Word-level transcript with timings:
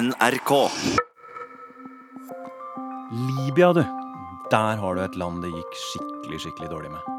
NRK. 0.00 0.70
Libya, 3.12 3.72
du. 3.72 3.84
Der 4.50 4.76
har 4.76 4.94
du 4.94 5.00
et 5.04 5.16
land 5.20 5.42
det 5.44 5.50
gikk 5.52 5.74
skikkelig, 5.76 6.38
skikkelig 6.40 6.70
dårlig 6.70 6.92
med. 6.94 7.10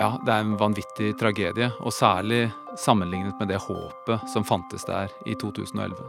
Ja, 0.00 0.14
det 0.24 0.32
er 0.32 0.46
en 0.46 0.54
vanvittig 0.56 1.10
tragedie, 1.20 1.68
og 1.84 1.92
særlig 1.92 2.46
sammenlignet 2.80 3.36
med 3.36 3.52
det 3.52 3.60
håpet 3.66 4.24
som 4.32 4.48
fantes 4.48 4.88
der 4.88 5.12
i 5.28 5.36
2011. 5.36 6.00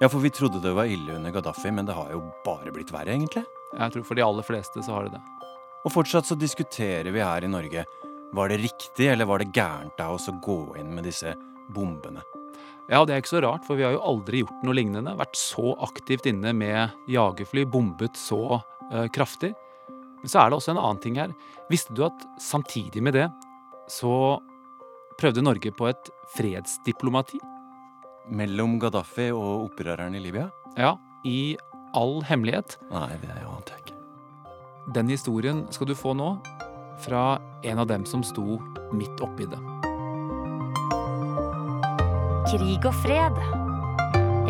Ja, 0.00 0.08
for 0.08 0.24
vi 0.24 0.32
trodde 0.32 0.64
det 0.64 0.72
var 0.72 0.88
ille 0.88 1.18
under 1.18 1.36
Gaddafi, 1.36 1.68
men 1.68 1.84
det 1.84 1.98
har 1.98 2.08
jo 2.16 2.24
bare 2.46 2.72
blitt 2.72 2.96
verre, 2.96 3.12
egentlig. 3.12 3.44
Jeg 3.76 3.92
tror 3.92 4.08
for 4.08 4.16
de 4.16 4.24
aller 4.24 4.48
fleste 4.54 4.80
så 4.80 4.96
har 4.96 5.10
det 5.10 5.18
det. 5.18 5.50
Og 5.84 5.92
fortsatt 5.92 6.32
så 6.32 6.38
diskuterer 6.40 7.12
vi 7.12 7.20
her 7.20 7.44
i 7.44 7.52
Norge. 7.60 7.84
Var 8.32 8.48
det 8.48 8.62
riktig, 8.64 9.12
eller 9.12 9.28
var 9.28 9.44
det 9.44 9.52
gærent 9.52 10.00
av 10.00 10.16
oss 10.16 10.32
å 10.32 10.40
gå 10.40 10.62
inn 10.80 10.94
med 10.96 11.04
disse 11.12 11.36
bombene? 11.68 12.24
Ja, 12.90 13.04
det 13.06 13.14
er 13.14 13.22
ikke 13.22 13.36
så 13.36 13.42
rart, 13.44 13.66
for 13.66 13.78
vi 13.78 13.84
har 13.86 13.94
jo 13.94 14.02
aldri 14.04 14.42
gjort 14.42 14.64
noe 14.66 14.76
lignende. 14.76 15.14
Vært 15.18 15.38
så 15.38 15.74
aktivt 15.84 16.26
inne 16.30 16.52
med 16.56 16.96
jagerfly, 17.10 17.64
bombet 17.70 18.18
så 18.18 18.58
eh, 18.90 19.06
kraftig. 19.14 19.52
Men 20.22 20.30
så 20.30 20.42
er 20.42 20.50
det 20.50 20.58
også 20.58 20.74
en 20.74 20.82
annen 20.82 21.02
ting 21.02 21.18
her. 21.18 21.34
Visste 21.70 21.94
du 21.96 22.04
at 22.06 22.26
samtidig 22.42 23.02
med 23.02 23.16
det 23.18 23.28
så 23.90 24.38
prøvde 25.18 25.44
Norge 25.44 25.72
på 25.74 25.88
et 25.90 26.12
fredsdiplomati? 26.36 27.40
Mellom 28.32 28.78
Gaddafi 28.82 29.30
og 29.34 29.68
opprørerne 29.68 30.18
i 30.18 30.22
Libya? 30.22 30.48
Ja, 30.78 30.94
i 31.26 31.56
all 31.98 32.22
hemmelighet. 32.26 32.78
Nei, 32.92 33.10
det 33.22 33.34
ante 33.42 33.76
jeg 33.76 33.86
ikke. 33.86 33.98
Den 34.94 35.10
historien 35.12 35.66
skal 35.74 35.90
du 35.90 35.94
få 35.98 36.14
nå, 36.18 36.34
fra 37.02 37.40
en 37.66 37.82
av 37.82 37.90
dem 37.90 38.06
som 38.06 38.22
sto 38.26 38.60
midt 38.94 39.22
oppi 39.24 39.46
det. 39.50 39.58
Krig 42.52 42.84
og 42.84 42.92
fred. 43.00 43.38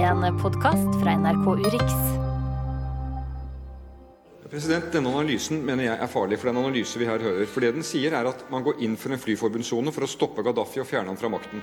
En 0.02 0.24
podkast 0.40 0.96
fra 0.98 1.12
NRK 1.14 1.44
Urix. 1.60 1.92
President, 4.50 4.88
Denne 4.90 5.12
analysen 5.12 5.60
mener 5.62 5.86
jeg 5.86 6.00
er 6.02 6.10
farlig, 6.10 6.40
for 6.42 6.50
den 6.50 6.58
analyse 6.64 6.98
vi 6.98 7.06
her 7.06 7.22
hører. 7.22 7.46
For 7.46 7.62
det 7.62 7.70
den 7.76 7.86
sier 7.86 8.16
er 8.18 8.26
at 8.26 8.42
Man 8.50 8.66
går 8.66 8.82
inn 8.82 8.98
for 8.98 9.14
en 9.14 9.22
flyforbudssone 9.22 9.94
for 9.94 10.02
å 10.02 10.10
stoppe 10.10 10.42
Gaddafi 10.42 10.82
og 10.82 10.90
fjerne 10.90 11.14
ham 11.14 11.20
fra 11.20 11.30
makten. 11.30 11.62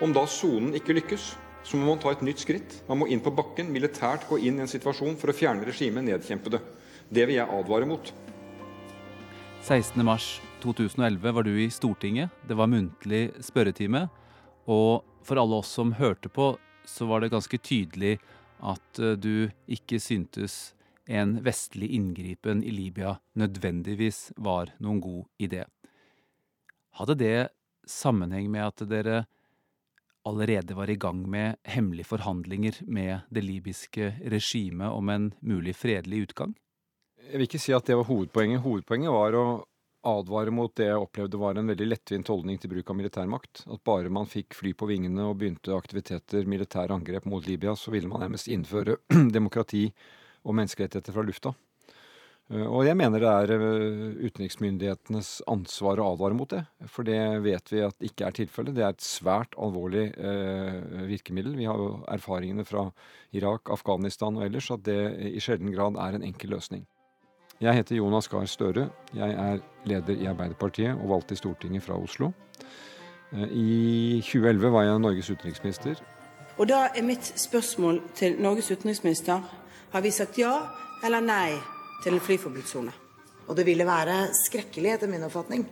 Om 0.00 0.16
da 0.16 0.24
sonen 0.24 0.72
ikke 0.80 0.96
lykkes, 1.02 1.28
så 1.68 1.76
må 1.76 1.92
man 1.92 2.00
ta 2.00 2.16
et 2.16 2.24
nytt 2.24 2.40
skritt. 2.40 2.80
Man 2.88 3.02
må 3.04 3.12
inn 3.12 3.20
på 3.20 3.36
bakken, 3.36 3.68
militært 3.68 4.24
gå 4.32 4.40
inn 4.40 4.56
i 4.56 4.64
en 4.64 4.72
situasjon 4.72 5.20
for 5.20 5.34
å 5.34 5.36
fjerne 5.36 5.68
regimet, 5.68 6.08
nedkjempe 6.08 6.56
det. 6.56 6.64
Det 7.12 7.28
vil 7.28 7.42
jeg 7.42 7.58
advare 7.60 7.92
mot. 7.92 8.14
16.3.2011 9.68 11.28
var 11.28 11.44
du 11.44 11.58
i 11.60 11.68
Stortinget. 11.68 12.32
Det 12.48 12.56
var 12.56 12.72
muntlig 12.72 13.26
spørretime. 13.44 14.08
Og 14.64 15.04
for 15.24 15.40
alle 15.40 15.60
oss 15.62 15.72
som 15.76 15.94
hørte 15.98 16.28
på, 16.28 16.54
så 16.84 17.06
var 17.08 17.20
det 17.20 17.32
ganske 17.32 17.58
tydelig 17.58 18.18
at 18.64 19.00
eh, 19.00 19.16
du 19.16 19.50
ikke 19.66 20.00
syntes 20.00 20.74
en 21.04 21.36
vestlig 21.44 21.90
inngripen 21.96 22.62
i 22.64 22.72
Libya 22.72 23.18
nødvendigvis 23.36 24.32
var 24.36 24.72
noen 24.80 25.00
god 25.04 25.24
idé. 25.42 25.64
Hadde 26.96 27.16
det 27.20 27.38
sammenheng 27.88 28.48
med 28.52 28.64
at 28.64 28.84
dere 28.88 29.24
allerede 30.24 30.76
var 30.76 30.88
i 30.88 30.96
gang 30.96 31.20
med 31.28 31.58
hemmelige 31.68 32.08
forhandlinger 32.08 32.80
med 32.86 33.26
det 33.28 33.44
libyske 33.44 34.14
regimet 34.32 34.88
om 34.88 35.10
en 35.12 35.32
mulig 35.40 35.76
fredelig 35.76 36.28
utgang? 36.28 36.54
Jeg 37.24 37.40
vil 37.40 37.48
ikke 37.48 37.60
si 37.60 37.74
at 37.76 37.84
det 37.88 37.96
var 37.98 38.08
hovedpoenget. 38.08 38.62
Hovedpoenget 38.64 39.12
var 39.12 39.36
å 39.36 39.44
advare 40.06 40.52
mot 40.54 40.72
det 40.76 40.88
jeg 40.90 41.00
opplevde 41.00 41.40
var 41.40 41.58
en 41.58 41.70
veldig 41.72 41.88
lettvint 41.88 42.30
holdning 42.30 42.60
til 42.60 42.72
bruk 42.72 42.92
av 42.92 42.98
militærmakt. 42.98 43.64
At 43.72 43.84
bare 43.86 44.12
man 44.12 44.28
fikk 44.30 44.56
fly 44.58 44.74
på 44.78 44.88
vingene 44.90 45.28
og 45.28 45.38
begynte 45.40 45.76
aktiviteter, 45.76 46.48
militære 46.50 46.94
angrep 46.94 47.28
mot 47.30 47.46
Libya, 47.48 47.76
så 47.76 47.94
ville 47.94 48.10
man 48.10 48.24
nærmest 48.24 48.50
innføre 48.52 48.98
demokrati 49.36 49.86
og 50.44 50.58
menneskerettigheter 50.58 51.16
fra 51.16 51.24
lufta. 51.24 51.54
Eh, 52.52 52.66
og 52.66 52.84
jeg 52.84 52.96
mener 52.98 53.22
det 53.22 53.30
er 53.32 53.52
eh, 53.56 54.24
utenriksmyndighetenes 54.28 55.30
ansvar 55.50 56.02
å 56.02 56.10
advare 56.12 56.36
mot 56.36 56.50
det. 56.50 56.64
For 56.92 57.06
det 57.08 57.20
vet 57.44 57.72
vi 57.72 57.84
at 57.86 58.04
ikke 58.04 58.28
er 58.28 58.36
tilfellet. 58.36 58.76
Det 58.76 58.84
er 58.84 58.92
et 58.92 59.06
svært 59.06 59.56
alvorlig 59.56 60.10
eh, 60.12 61.06
virkemiddel. 61.08 61.56
Vi 61.56 61.68
har 61.70 61.80
jo 61.80 62.02
erfaringene 62.12 62.66
fra 62.68 62.90
Irak, 63.36 63.72
Afghanistan 63.72 64.36
og 64.36 64.48
ellers 64.48 64.70
at 64.74 64.84
det 64.86 65.00
i 65.32 65.42
sjelden 65.42 65.72
grad 65.74 65.98
er 66.00 66.18
en 66.18 66.26
enkel 66.26 66.52
løsning. 66.56 66.84
Jeg 67.62 67.74
heter 67.74 67.96
Jonas 67.96 68.26
Gahr 68.28 68.46
Støre. 68.50 68.88
Jeg 69.14 69.30
er 69.30 69.60
leder 69.86 70.16
i 70.18 70.26
Arbeiderpartiet 70.26 70.96
og 70.98 71.08
valgt 71.12 71.28
til 71.30 71.38
Stortinget 71.38 71.82
fra 71.82 71.94
Oslo. 71.94 72.32
Eh, 73.32 73.46
I 73.46 74.20
2011 74.26 74.72
var 74.72 74.82
jeg 74.82 74.98
Norges 74.98 75.30
utenriksminister. 75.30 76.00
Og 76.58 76.68
da 76.68 76.88
er 76.90 77.06
mitt 77.06 77.30
spørsmål 77.38 78.00
til 78.14 78.40
Norges 78.42 78.70
utenriksminister 78.70 79.40
har 79.92 80.02
vi 80.02 80.10
sagt 80.10 80.38
ja 80.38 80.52
eller 81.06 81.22
nei 81.22 81.54
til 82.02 82.16
en 82.16 82.24
flyforbudssone. 82.26 82.92
Og 83.46 83.56
det 83.56 83.66
ville 83.66 83.86
være 83.86 84.32
skrekkelig, 84.34 84.90
etter 84.96 85.10
min 85.10 85.22
oppfatning, 85.22 85.66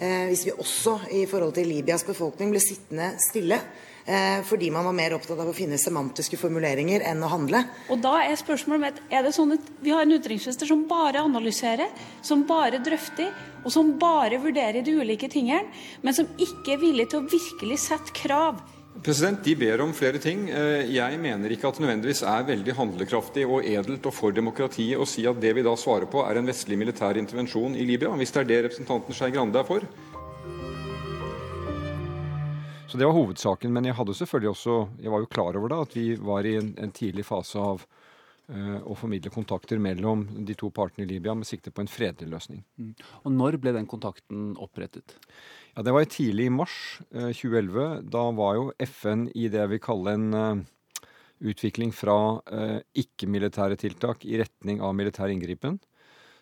eh, 0.00 0.26
hvis 0.28 0.44
vi 0.46 0.52
også 0.52 0.98
i 1.16 1.24
forhold 1.26 1.54
til 1.56 1.66
Libyas 1.66 2.04
befolkning 2.04 2.52
ble 2.52 2.60
sittende 2.60 3.14
stille 3.30 3.60
fordi 4.48 4.70
man 4.74 4.84
var 4.88 4.96
mer 4.96 5.14
opptatt 5.14 5.38
av 5.38 5.50
å 5.50 5.54
finne 5.54 5.78
semantiske 5.78 6.38
formuleringer 6.40 7.04
enn 7.06 7.22
å 7.22 7.30
handle. 7.30 7.62
Og 7.92 8.02
da 8.02 8.16
er 8.24 8.34
spørsmålet 8.40 8.82
mitt 8.82 9.14
er 9.14 9.22
det 9.22 9.34
sånn 9.36 9.54
at 9.54 9.70
vi 9.84 9.94
har 9.94 10.02
en 10.02 10.16
utenriksminister 10.16 10.66
som 10.68 10.82
bare 10.90 11.22
analyserer, 11.22 11.92
som 12.24 12.42
bare 12.48 12.82
drøfter, 12.82 13.30
og 13.62 13.70
som 13.70 13.94
bare 14.00 14.40
vurderer 14.42 14.82
de 14.82 14.98
ulike 14.98 15.30
tingene, 15.30 15.70
men 16.02 16.16
som 16.16 16.26
ikke 16.34 16.74
er 16.74 16.82
villig 16.82 17.10
til 17.12 17.22
å 17.22 17.28
virkelig 17.30 17.78
sette 17.86 18.14
krav 18.24 18.58
President, 19.00 19.40
De 19.44 19.54
ber 19.56 19.80
om 19.80 19.92
flere 19.96 20.18
ting. 20.20 20.44
Eh, 20.50 20.84
jeg 20.92 21.18
mener 21.18 21.50
ikke 21.50 21.70
at 21.70 21.78
det 21.78 21.86
nødvendigvis 21.86 22.20
er 22.28 22.44
veldig 22.46 22.74
handlekraftig 22.76 23.46
og 23.48 23.64
edelt 23.64 24.04
og 24.06 24.14
for 24.14 24.36
demokratiet 24.36 25.00
å 25.00 25.08
si 25.08 25.24
at 25.26 25.40
det 25.40 25.54
vi 25.56 25.64
da 25.64 25.72
svarer 25.80 26.10
på, 26.12 26.20
er 26.26 26.38
en 26.38 26.46
vestlig 26.46 26.76
militær 26.78 27.16
intervensjon 27.18 27.74
i 27.74 27.86
Libya, 27.88 28.12
hvis 28.20 28.34
det 28.34 28.42
er 28.42 28.50
det 28.50 28.60
representanten 28.68 29.16
Skei 29.16 29.32
Grande 29.32 29.62
er 29.62 29.66
for. 29.66 29.88
Så 32.92 32.98
det 32.98 33.06
var 33.08 33.14
hovedsaken. 33.16 33.72
Men 33.72 33.86
jeg 33.88 33.96
hadde 33.96 34.14
selvfølgelig 34.18 34.50
også 34.50 34.72
Jeg 35.00 35.12
var 35.14 35.22
jo 35.22 35.28
klar 35.32 35.56
over 35.56 35.70
da 35.72 35.80
at 35.86 35.94
vi 35.96 36.10
var 36.20 36.44
i 36.44 36.58
en, 36.58 36.74
en 36.76 36.90
tidlig 36.92 37.24
fase 37.24 37.56
av 37.56 37.86
uh, 37.86 38.80
å 38.84 38.96
formidle 39.00 39.32
kontakter 39.32 39.80
mellom 39.80 40.26
de 40.44 40.52
to 40.60 40.68
partene 40.68 41.06
i 41.06 41.08
Libya 41.08 41.32
med 41.32 41.48
sikte 41.48 41.72
på 41.72 41.80
en 41.80 41.88
fredelig 41.88 42.28
løsning. 42.28 42.60
Mm. 42.76 42.90
Og 43.22 43.32
når 43.32 43.56
ble 43.62 43.72
den 43.78 43.88
kontakten 43.88 44.50
opprettet? 44.60 45.16
Ja, 45.72 45.86
Det 45.86 45.94
var 45.96 46.04
tidlig 46.04 46.50
i 46.50 46.52
mars 46.52 46.76
uh, 47.16 47.32
2011. 47.32 48.04
Da 48.12 48.26
var 48.36 48.60
jo 48.60 48.68
FN 48.84 49.24
i 49.32 49.48
det 49.48 49.62
jeg 49.62 49.72
vil 49.72 49.84
kalle 49.88 50.16
en 50.18 50.28
uh, 50.36 50.62
utvikling 51.40 51.96
fra 51.96 52.14
ikke-militære 52.94 53.74
tiltak 53.80 54.22
i 54.28 54.36
retning 54.38 54.84
av 54.84 54.92
militær 54.94 55.32
inngripen 55.32 55.80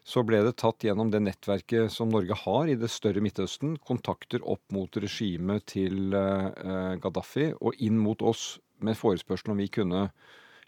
så 0.06 0.22
ble 0.26 0.40
det 0.44 0.56
tatt 0.60 0.84
gjennom 0.84 1.10
det 1.12 1.20
nettverket 1.22 1.92
som 1.92 2.10
Norge 2.12 2.36
har 2.42 2.70
i 2.70 2.76
det 2.78 2.90
større 2.92 3.22
Midtøsten, 3.22 3.76
kontakter 3.84 4.42
opp 4.48 4.62
mot 4.74 4.96
regimet 4.96 5.66
til 5.74 6.14
uh, 6.16 6.96
Gaddafi 7.00 7.50
og 7.60 7.78
inn 7.84 8.00
mot 8.00 8.22
oss 8.24 8.58
med 8.80 8.98
forespørsel 8.98 9.52
om 9.52 9.60
vi 9.60 9.68
kunne 9.72 10.08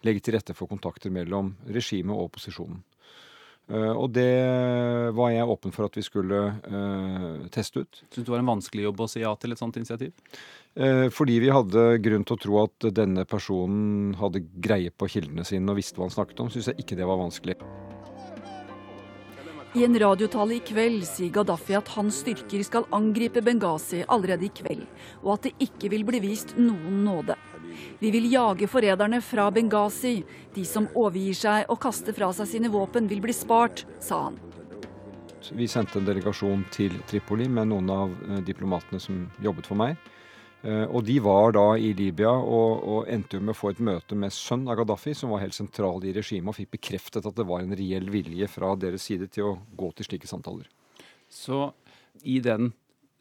legge 0.04 0.22
til 0.24 0.36
rette 0.36 0.54
for 0.58 0.70
kontakter 0.70 1.12
mellom 1.14 1.54
regimet 1.64 2.14
og 2.14 2.28
opposisjonen. 2.28 2.82
Uh, 3.72 3.94
og 3.94 4.10
det 4.12 4.28
var 5.16 5.32
jeg 5.32 5.48
åpen 5.48 5.72
for 5.72 5.88
at 5.88 5.96
vi 5.96 6.04
skulle 6.04 6.40
uh, 6.52 7.46
teste 7.54 7.86
ut. 7.86 8.02
Syns 8.12 8.26
det 8.26 8.34
var 8.34 8.42
en 8.42 8.52
vanskelig 8.52 8.84
jobb 8.90 9.00
å 9.00 9.08
si 9.08 9.24
ja 9.24 9.32
til 9.40 9.54
et 9.54 9.62
sånt 9.62 9.80
initiativ? 9.80 10.14
fordi 11.12 11.34
vi 11.36 11.50
hadde 11.52 11.98
grunn 12.00 12.22
til 12.24 12.32
å 12.32 12.40
tro 12.40 12.54
at 12.62 12.86
denne 12.96 13.26
personen 13.28 14.14
hadde 14.16 14.40
greie 14.64 14.88
på 14.88 15.04
kildene 15.18 15.44
sine 15.44 15.68
og 15.68 15.76
visste 15.76 16.00
hva 16.00 16.06
han 16.06 16.14
snakket 16.14 16.40
om, 16.40 16.48
syns 16.48 16.70
jeg 16.70 16.80
ikke 16.80 16.96
det 16.96 17.04
var 17.04 17.20
vanskelig. 17.20 17.58
I 19.74 19.84
en 19.84 19.98
radiotale 19.98 20.58
i 20.58 20.60
kveld 20.60 21.00
sier 21.08 21.30
Gaddafi 21.32 21.72
at 21.78 21.88
hans 21.94 22.18
styrker 22.20 22.60
skal 22.66 22.84
angripe 22.92 23.40
Benghazi 23.40 24.02
allerede 24.04 24.44
i 24.44 24.50
kveld, 24.52 24.82
og 25.22 25.30
at 25.38 25.46
det 25.46 25.52
ikke 25.64 25.88
vil 25.94 26.04
bli 26.04 26.20
vist 26.20 26.52
noen 26.58 26.98
nåde. 27.06 27.38
Vi 28.02 28.10
vil 28.12 28.28
jage 28.28 28.68
forræderne 28.68 29.22
fra 29.24 29.46
Benghazi. 29.48 30.18
De 30.52 30.64
som 30.68 30.90
overgir 30.92 31.38
seg 31.40 31.72
og 31.72 31.80
kaster 31.80 32.12
fra 32.12 32.28
seg 32.36 32.50
sine 32.50 32.68
våpen, 32.68 33.08
vil 33.08 33.24
bli 33.24 33.32
spart, 33.32 33.86
sa 33.96 34.26
han. 34.26 34.36
Vi 35.56 35.64
sendte 35.64 36.02
en 36.02 36.04
delegasjon 36.04 36.66
til 36.74 37.00
Tripoli 37.08 37.48
med 37.48 37.72
noen 37.72 37.88
av 37.90 38.12
eh, 38.28 38.42
diplomatene 38.44 39.00
som 39.00 39.24
jobbet 39.40 39.72
for 39.72 39.80
meg. 39.80 39.96
Eh, 40.62 40.84
og 40.86 41.02
de 41.06 41.16
var 41.22 41.54
da 41.56 41.64
i 41.74 41.90
Libya 41.98 42.30
og, 42.30 42.84
og 42.86 43.08
endte 43.10 43.40
med 43.42 43.54
å 43.54 43.58
få 43.58 43.72
et 43.72 43.82
møte 43.82 44.18
med 44.18 44.34
sønn 44.34 44.68
av 44.70 44.78
Gaddafi, 44.78 45.14
som 45.18 45.34
var 45.34 45.42
helt 45.42 45.56
sentral 45.56 46.04
i 46.06 46.14
regimet, 46.14 46.52
og 46.52 46.58
fikk 46.60 46.76
bekreftet 46.76 47.26
at 47.26 47.38
det 47.38 47.48
var 47.48 47.64
en 47.64 47.74
reell 47.78 48.12
vilje 48.14 48.50
fra 48.50 48.76
deres 48.78 49.08
side 49.10 49.30
til 49.34 49.50
å 49.50 49.56
gå 49.78 49.90
til 49.96 50.10
slike 50.10 50.30
samtaler. 50.30 50.70
Så 51.32 51.72
i 52.28 52.38
den 52.44 52.70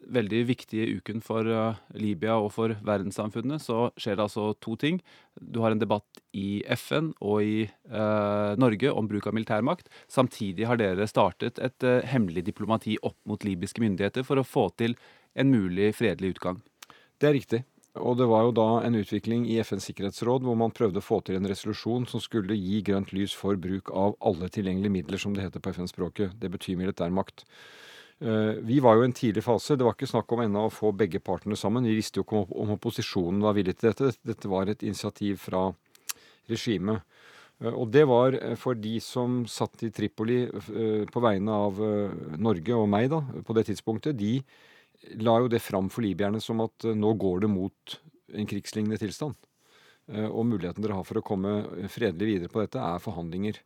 veldig 0.02 0.40
viktige 0.48 0.98
uken 0.98 1.20
for 1.22 1.46
uh, 1.46 1.78
Libya 1.94 2.34
og 2.42 2.50
for 2.54 2.74
verdenssamfunnet, 2.82 3.62
så 3.62 3.90
skjer 4.00 4.18
det 4.18 4.24
altså 4.24 4.48
to 4.62 4.74
ting. 4.78 4.98
Du 5.38 5.60
har 5.62 5.74
en 5.74 5.82
debatt 5.82 6.22
i 6.34 6.62
FN 6.74 7.12
og 7.22 7.46
i 7.46 7.68
uh, 7.92 8.58
Norge 8.58 8.90
om 8.90 9.06
bruk 9.10 9.28
av 9.30 9.36
militærmakt. 9.36 9.90
Samtidig 10.10 10.66
har 10.66 10.80
dere 10.80 11.06
startet 11.10 11.62
et 11.62 11.86
uh, 11.86 12.00
hemmelig 12.08 12.46
diplomati 12.50 12.98
opp 13.02 13.18
mot 13.30 13.46
libyske 13.46 13.82
myndigheter 13.84 14.26
for 14.26 14.42
å 14.42 14.46
få 14.46 14.68
til 14.74 14.98
en 15.38 15.54
mulig 15.54 15.92
fredelig 15.96 16.34
utgang. 16.36 16.60
Det 17.22 17.28
er 17.28 17.38
riktig. 17.38 17.60
Og 18.00 18.16
det 18.16 18.26
var 18.26 18.46
jo 18.46 18.54
da 18.56 18.66
en 18.86 18.96
utvikling 18.96 19.44
i 19.52 19.58
FNs 19.62 19.84
sikkerhetsråd 19.90 20.46
hvor 20.46 20.56
man 20.58 20.72
prøvde 20.74 20.98
å 20.98 21.04
få 21.04 21.20
til 21.22 21.36
en 21.36 21.46
resolusjon 21.46 22.06
som 22.08 22.22
skulle 22.24 22.56
gi 22.56 22.80
grønt 22.86 23.12
lys 23.12 23.34
for 23.36 23.58
bruk 23.60 23.92
av 23.92 24.16
alle 24.24 24.48
tilgjengelige 24.50 24.94
midler, 24.96 25.20
som 25.20 25.36
det 25.36 25.44
heter 25.44 25.62
på 25.62 25.74
FN-språket. 25.76 26.32
Det 26.40 26.50
betyr 26.50 26.80
militærmakt. 26.80 27.44
makt. 27.44 28.64
vi 28.64 28.80
var 28.80 28.96
jo 28.96 29.02
i 29.02 29.04
en 29.10 29.12
tidlig 29.12 29.44
fase. 29.44 29.76
Det 29.76 29.84
var 29.84 29.94
ikke 29.94 30.08
snakk 30.08 30.32
om 30.32 30.40
ennå 30.40 30.64
å 30.66 30.72
få 30.72 30.90
begge 30.96 31.20
partene 31.20 31.56
sammen. 31.56 31.84
Vi 31.84 31.94
visste 31.94 32.18
jo 32.18 32.24
ikke 32.24 32.42
om 32.42 32.74
opposisjonen 32.74 33.44
var 33.44 33.54
villig 33.54 33.76
til 33.76 33.92
dette. 33.92 34.16
Dette 34.24 34.48
var 34.48 34.66
et 34.66 34.82
initiativ 34.82 35.36
fra 35.44 35.68
regimet. 36.48 37.04
Eh, 37.60 37.70
og 37.70 37.92
det 37.92 38.08
var 38.08 38.40
for 38.56 38.74
de 38.74 38.98
som 39.00 39.44
satt 39.46 39.82
i 39.82 39.92
Tripoli 39.92 40.46
på 41.12 41.20
vegne 41.20 41.52
av 41.68 41.78
Norge 42.38 42.74
og 42.74 42.88
meg 42.88 43.10
da, 43.12 43.20
på 43.20 43.52
det 43.52 43.68
tidspunktet. 43.68 44.16
De 44.16 44.40
la 45.10 45.38
jo 45.42 45.50
det 45.50 45.62
fram 45.62 45.90
for 45.90 46.04
libyerne 46.04 46.40
som 46.42 46.62
at 46.64 46.86
eh, 46.86 46.96
nå 46.96 47.14
går 47.20 47.44
det 47.44 47.50
mot 47.52 47.98
en 48.32 48.48
krigslignende 48.48 49.00
tilstand. 49.02 49.36
Eh, 50.12 50.28
og 50.28 50.46
muligheten 50.48 50.84
dere 50.84 50.98
har 50.98 51.06
for 51.08 51.20
å 51.20 51.26
komme 51.26 51.60
fredelig 51.92 52.34
videre 52.34 52.52
på 52.52 52.62
dette, 52.62 52.80
er 52.80 53.02
forhandlinger. 53.02 53.60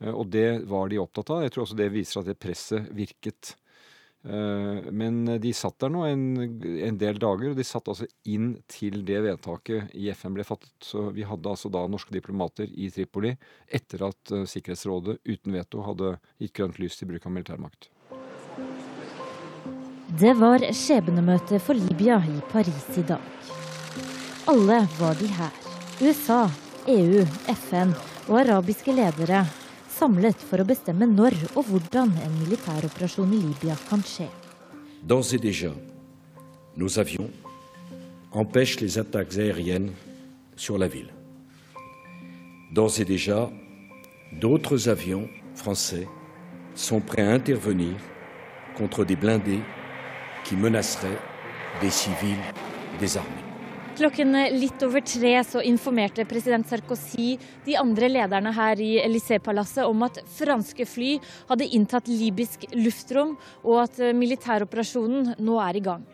Eh, 0.00 0.12
og 0.12 0.28
det 0.34 0.64
var 0.70 0.90
de 0.90 1.00
opptatt 1.02 1.32
av. 1.34 1.44
Jeg 1.44 1.54
tror 1.54 1.66
også 1.66 1.78
det 1.78 1.90
viser 1.94 2.22
at 2.22 2.30
det 2.30 2.38
presset 2.40 2.92
virket. 2.96 3.56
Men 4.28 5.28
de 5.40 5.52
satt 5.54 5.76
der 5.78 5.92
nå 5.94 6.00
en, 6.04 6.24
en, 6.42 6.96
del 6.98 7.20
dager, 7.22 7.52
og 7.52 7.56
de 7.56 7.64
satt 7.64 7.86
altså 7.88 8.04
inn 8.28 8.48
til 8.68 9.04
det 9.06 9.20
vedtaket 9.24 9.94
i 9.96 10.08
FN 10.10 10.34
ble 10.34 10.44
fattet. 10.44 10.72
Så 10.84 11.04
vi 11.14 11.22
hadde 11.24 11.48
altså 11.48 11.70
da 11.72 11.84
norske 11.88 12.12
diplomater 12.12 12.66
i 12.66 12.90
Tripoli 12.92 13.30
etter 13.78 14.02
at 14.08 14.34
Sikkerhetsrådet 14.50 15.20
uten 15.22 15.54
veto 15.54 15.86
hadde 15.86 16.16
gitt 16.42 16.56
grønt 16.58 16.82
lys 16.82 16.98
til 16.98 17.12
bruk 17.12 17.30
av 17.30 17.36
militærmakt. 17.38 17.88
Det 20.08 20.30
var 20.40 20.62
skjebnemøte 20.72 21.58
for 21.60 21.76
Libya 21.76 22.16
i 22.24 22.38
Paris 22.48 22.86
i 22.96 23.02
dag. 23.04 23.20
Alle 24.48 24.78
var 24.96 25.18
de 25.20 25.26
her. 25.28 25.52
USA, 26.00 26.46
EU, 26.88 27.26
FN 27.52 27.92
og 28.30 28.38
arabiske 28.40 28.94
ledere 28.96 29.42
samlet 29.92 30.40
for 30.40 30.62
å 30.62 30.66
bestemme 30.70 31.04
når 31.12 31.36
og 31.50 31.68
hvordan 31.68 32.14
en 32.24 32.40
militæroperasjon 32.40 33.36
i 33.36 33.42
Libya 33.50 33.76
kan 33.90 34.00
skje. 34.00 34.30
D'ores 35.04 35.34
et 35.34 35.44
déjà, 35.44 35.74
nos 36.74 36.96
avions 36.96 37.28
empêchent 38.32 38.80
les 38.80 38.96
attaques 38.96 39.36
aériennes 39.36 39.92
sur 40.56 40.78
la 40.78 40.88
ville. 40.88 41.12
D'ores 42.72 42.98
et 42.98 43.04
déjà, 43.04 43.50
d'autres 44.40 44.88
avions 44.88 45.28
français 45.54 46.08
sont 46.74 47.02
prêts 47.02 47.28
à 47.28 47.34
intervenir 47.34 47.94
contre 48.74 49.04
des 49.04 49.16
blindés 49.16 49.60
qui 50.48 50.56
menacerait 50.56 51.20
des 51.82 51.90
civils 51.90 52.40
désarmés. 52.98 53.44
Klokken 53.98 54.30
litt 54.54 54.80
over 54.86 55.02
tre 55.02 55.32
så 55.44 55.60
informerte 55.66 56.24
president 56.30 56.64
Sarkozy 56.70 57.32
de 57.66 57.74
andre 57.76 58.08
lederne 58.08 58.52
her 58.54 58.80
i 58.80 58.92
Élysée-palasset 59.02 59.84
om 59.84 60.06
at 60.06 60.20
franske 60.38 60.86
fly 60.86 61.16
hadde 61.50 61.66
inntatt 61.76 62.08
libysk 62.08 62.68
luftrom, 62.78 63.34
og 63.66 63.82
at 63.82 63.98
militæroperasjonen 64.14 65.34
nå 65.42 65.58
er 65.66 65.80
i 65.80 65.84
gang. 65.84 66.06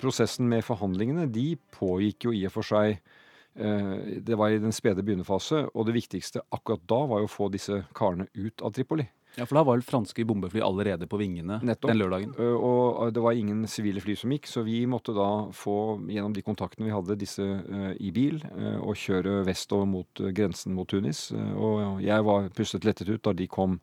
Prosessen 0.00 0.48
med 0.48 0.64
forhandlingene 0.64 1.26
de 1.32 1.56
pågikk 1.74 2.28
jo 2.28 2.36
i 2.38 2.46
og 2.46 2.54
for 2.54 2.68
seg 2.68 2.94
eh, 2.94 3.94
Det 4.22 4.38
var 4.38 4.54
i 4.54 4.62
den 4.62 4.72
spede 4.72 5.02
begynnerfase, 5.02 5.66
og 5.74 5.90
det 5.90 5.98
viktigste 5.98 6.46
akkurat 6.54 6.86
da 6.88 7.02
var 7.10 7.24
jo 7.24 7.28
å 7.28 7.36
få 7.36 7.50
disse 7.52 7.82
karene 7.96 8.30
ut 8.38 8.62
av 8.62 8.72
Tripoli. 8.78 9.08
Ja, 9.36 9.44
For 9.44 9.58
da 9.58 9.62
var 9.66 9.76
vel 9.76 9.84
franske 9.84 10.24
bombefly 10.24 10.62
allerede 10.64 11.06
på 11.10 11.18
vingene 11.20 11.58
Nettopp. 11.60 11.90
den 11.90 12.00
lørdagen? 12.00 12.32
Og 12.56 13.12
det 13.12 13.22
var 13.22 13.36
ingen 13.36 13.66
sivile 13.68 14.00
fly 14.00 14.16
som 14.16 14.32
gikk, 14.32 14.48
så 14.48 14.64
vi 14.64 14.80
måtte 14.88 15.12
da 15.16 15.28
få, 15.52 15.98
gjennom 16.08 16.32
de 16.36 16.44
kontaktene 16.46 16.88
vi 16.88 16.94
hadde, 16.94 17.18
disse 17.20 17.44
uh, 17.44 17.92
i 18.00 18.12
bil 18.16 18.40
og 18.80 18.96
kjøre 18.96 19.42
vestover 19.46 19.88
mot 19.88 20.22
grensen 20.36 20.74
mot 20.76 20.88
Tunis. 20.88 21.28
og 21.32 22.00
jeg 22.04 22.24
var 22.24 22.48
pustet 22.56 22.86
lettet 22.86 23.10
ut 23.10 23.22
da 23.22 23.34
de 23.36 23.48
kom 23.50 23.80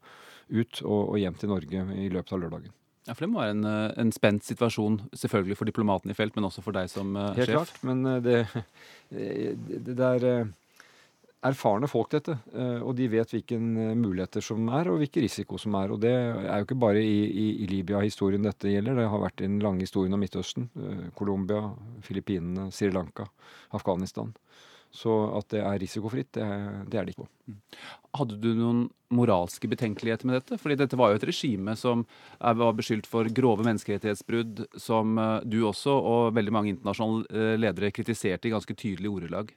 ut 0.50 0.81
og, 0.81 1.13
og, 1.13 1.19
hjem 1.21 1.38
til 1.39 1.51
Norge 1.53 1.85
i 1.97 2.09
løpet 2.09 2.33
av 2.33 2.41
lørdagen. 2.41 2.73
Ja, 3.03 3.13
for 3.13 3.25
Det 3.25 3.29
må 3.33 3.41
være 3.41 3.53
en, 3.57 3.65
en 3.99 4.11
spent 4.15 4.45
situasjon, 4.47 5.01
selvfølgelig 5.11 5.57
for 5.59 5.69
diplomatene 5.69 6.15
i 6.15 6.17
felt, 6.17 6.35
men 6.38 6.47
også 6.47 6.63
for 6.63 6.75
deg 6.75 6.89
som 6.91 7.17
Helt 7.17 7.35
sjef? 7.35 7.49
Helt 7.49 7.57
klart, 7.57 7.79
men 7.83 8.03
det, 8.27 8.45
det, 9.11 9.95
det 9.97 10.11
er 10.13 10.53
erfarne 11.48 11.90
folk, 11.92 12.12
dette. 12.13 12.38
Eh, 12.54 12.80
og 12.81 12.95
de 12.98 13.07
vet 13.12 13.34
hvilke 13.36 13.57
eh, 13.57 13.94
muligheter 14.00 14.44
som 14.44 14.68
er, 14.74 14.90
og 14.92 15.01
hvilke 15.01 15.24
risiko 15.24 15.60
som 15.62 15.75
er. 15.80 15.94
Og 15.94 16.01
det 16.04 16.13
er 16.13 16.62
jo 16.62 16.68
ikke 16.68 16.80
bare 16.84 17.04
i, 17.04 17.18
i, 17.28 17.48
i 17.63 17.69
Libya-historien 17.72 18.45
dette 18.45 18.72
gjelder. 18.72 19.00
Det 19.00 19.10
har 19.12 19.25
vært 19.25 19.44
den 19.44 19.60
lange 19.63 19.86
historien 19.86 20.16
om 20.16 20.24
Midtøsten. 20.24 20.69
Eh, 20.80 21.07
Colombia, 21.18 21.66
Filippinene, 22.06 22.69
Sri 22.75 22.92
Lanka, 22.94 23.28
Afghanistan. 23.75 24.34
Så 24.94 25.10
at 25.34 25.48
det 25.50 25.63
er 25.66 25.80
risikofritt, 25.81 26.36
det, 26.38 26.45
det 26.94 27.00
er 27.00 27.07
det 27.07 27.16
ikke. 27.16 27.25
Mm. 27.50 27.56
Hadde 28.13 28.36
du 28.38 28.51
noen 28.54 28.84
moralske 29.13 29.66
betenkeligheter 29.72 30.30
med 30.30 30.38
dette? 30.38 30.60
Fordi 30.62 30.78
dette 30.78 31.00
var 31.00 31.10
jo 31.10 31.18
et 31.18 31.25
regime 31.25 31.74
som 31.78 32.04
var 32.38 32.78
beskyldt 32.78 33.10
for 33.10 33.25
grove 33.34 33.66
menneskerettighetsbrudd, 33.66 34.68
som 34.78 35.18
du 35.50 35.63
også 35.66 35.98
og 35.98 36.38
veldig 36.38 36.54
mange 36.54 36.75
internasjonale 36.75 37.57
ledere 37.57 37.90
kritiserte 37.94 38.51
i 38.51 38.54
ganske 38.54 38.78
tydelige 38.78 39.18
ordelag. 39.18 39.56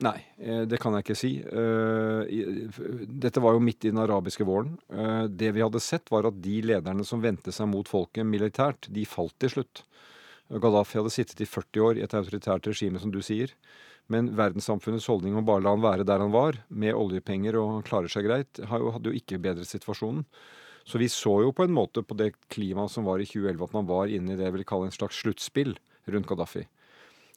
Nei, 0.00 0.16
eh, 0.40 0.62
det 0.64 0.78
kan 0.80 0.94
jeg 0.96 1.04
ikke 1.04 1.18
si. 1.18 1.30
Eh, 1.44 3.04
dette 3.20 3.42
var 3.44 3.52
jo 3.52 3.60
midt 3.60 3.84
i 3.84 3.90
den 3.92 4.00
arabiske 4.00 4.46
våren. 4.48 4.78
Eh, 4.88 5.26
det 5.28 5.52
vi 5.52 5.60
hadde 5.60 5.82
sett, 5.84 6.08
var 6.08 6.28
at 6.28 6.40
de 6.40 6.62
lederne 6.64 7.04
som 7.04 7.20
vendte 7.20 7.52
seg 7.52 7.68
mot 7.68 7.88
folket 7.88 8.24
militært, 8.24 8.88
de 8.88 9.04
falt 9.04 9.36
til 9.38 9.52
slutt. 9.58 9.82
Gaddafi 10.50 10.98
hadde 10.98 11.12
sittet 11.12 11.44
i 11.44 11.46
40 11.46 11.84
år 11.84 12.00
i 12.00 12.04
et 12.06 12.16
autoritært 12.16 12.66
regime, 12.66 12.98
som 12.98 13.12
du 13.12 13.20
sier. 13.22 13.52
Men 14.10 14.32
verdenssamfunnets 14.34 15.06
holdning 15.06 15.36
om 15.38 15.44
bare 15.46 15.62
la 15.62 15.76
han 15.76 15.84
være 15.84 16.08
der 16.08 16.24
han 16.24 16.32
var, 16.32 16.58
med 16.68 16.96
oljepenger 16.96 17.60
og 17.60 17.76
han 17.76 17.86
klarer 17.86 18.10
seg 18.10 18.26
greit, 18.26 18.58
hadde 18.66 19.12
jo 19.12 19.14
ikke 19.14 19.38
bedret 19.38 19.68
situasjonen. 19.68 20.24
Så 20.88 20.98
vi 20.98 21.06
så 21.12 21.36
jo 21.44 21.52
på 21.54 21.68
en 21.68 21.76
måte 21.76 22.02
på 22.02 22.16
det 22.18 22.32
klimaet 22.50 22.90
som 22.90 23.06
var 23.06 23.20
i 23.20 23.28
2011, 23.28 23.68
at 23.68 23.76
man 23.76 23.86
var 23.86 24.10
inne 24.10 24.32
i 24.32 24.40
det 24.40 24.48
jeg 24.48 24.56
vil 24.56 24.66
kalle 24.66 24.88
en 24.88 24.96
slags 24.96 25.20
sluttspill 25.22 25.76
rundt 26.10 26.26
Gaddafi. 26.26 26.64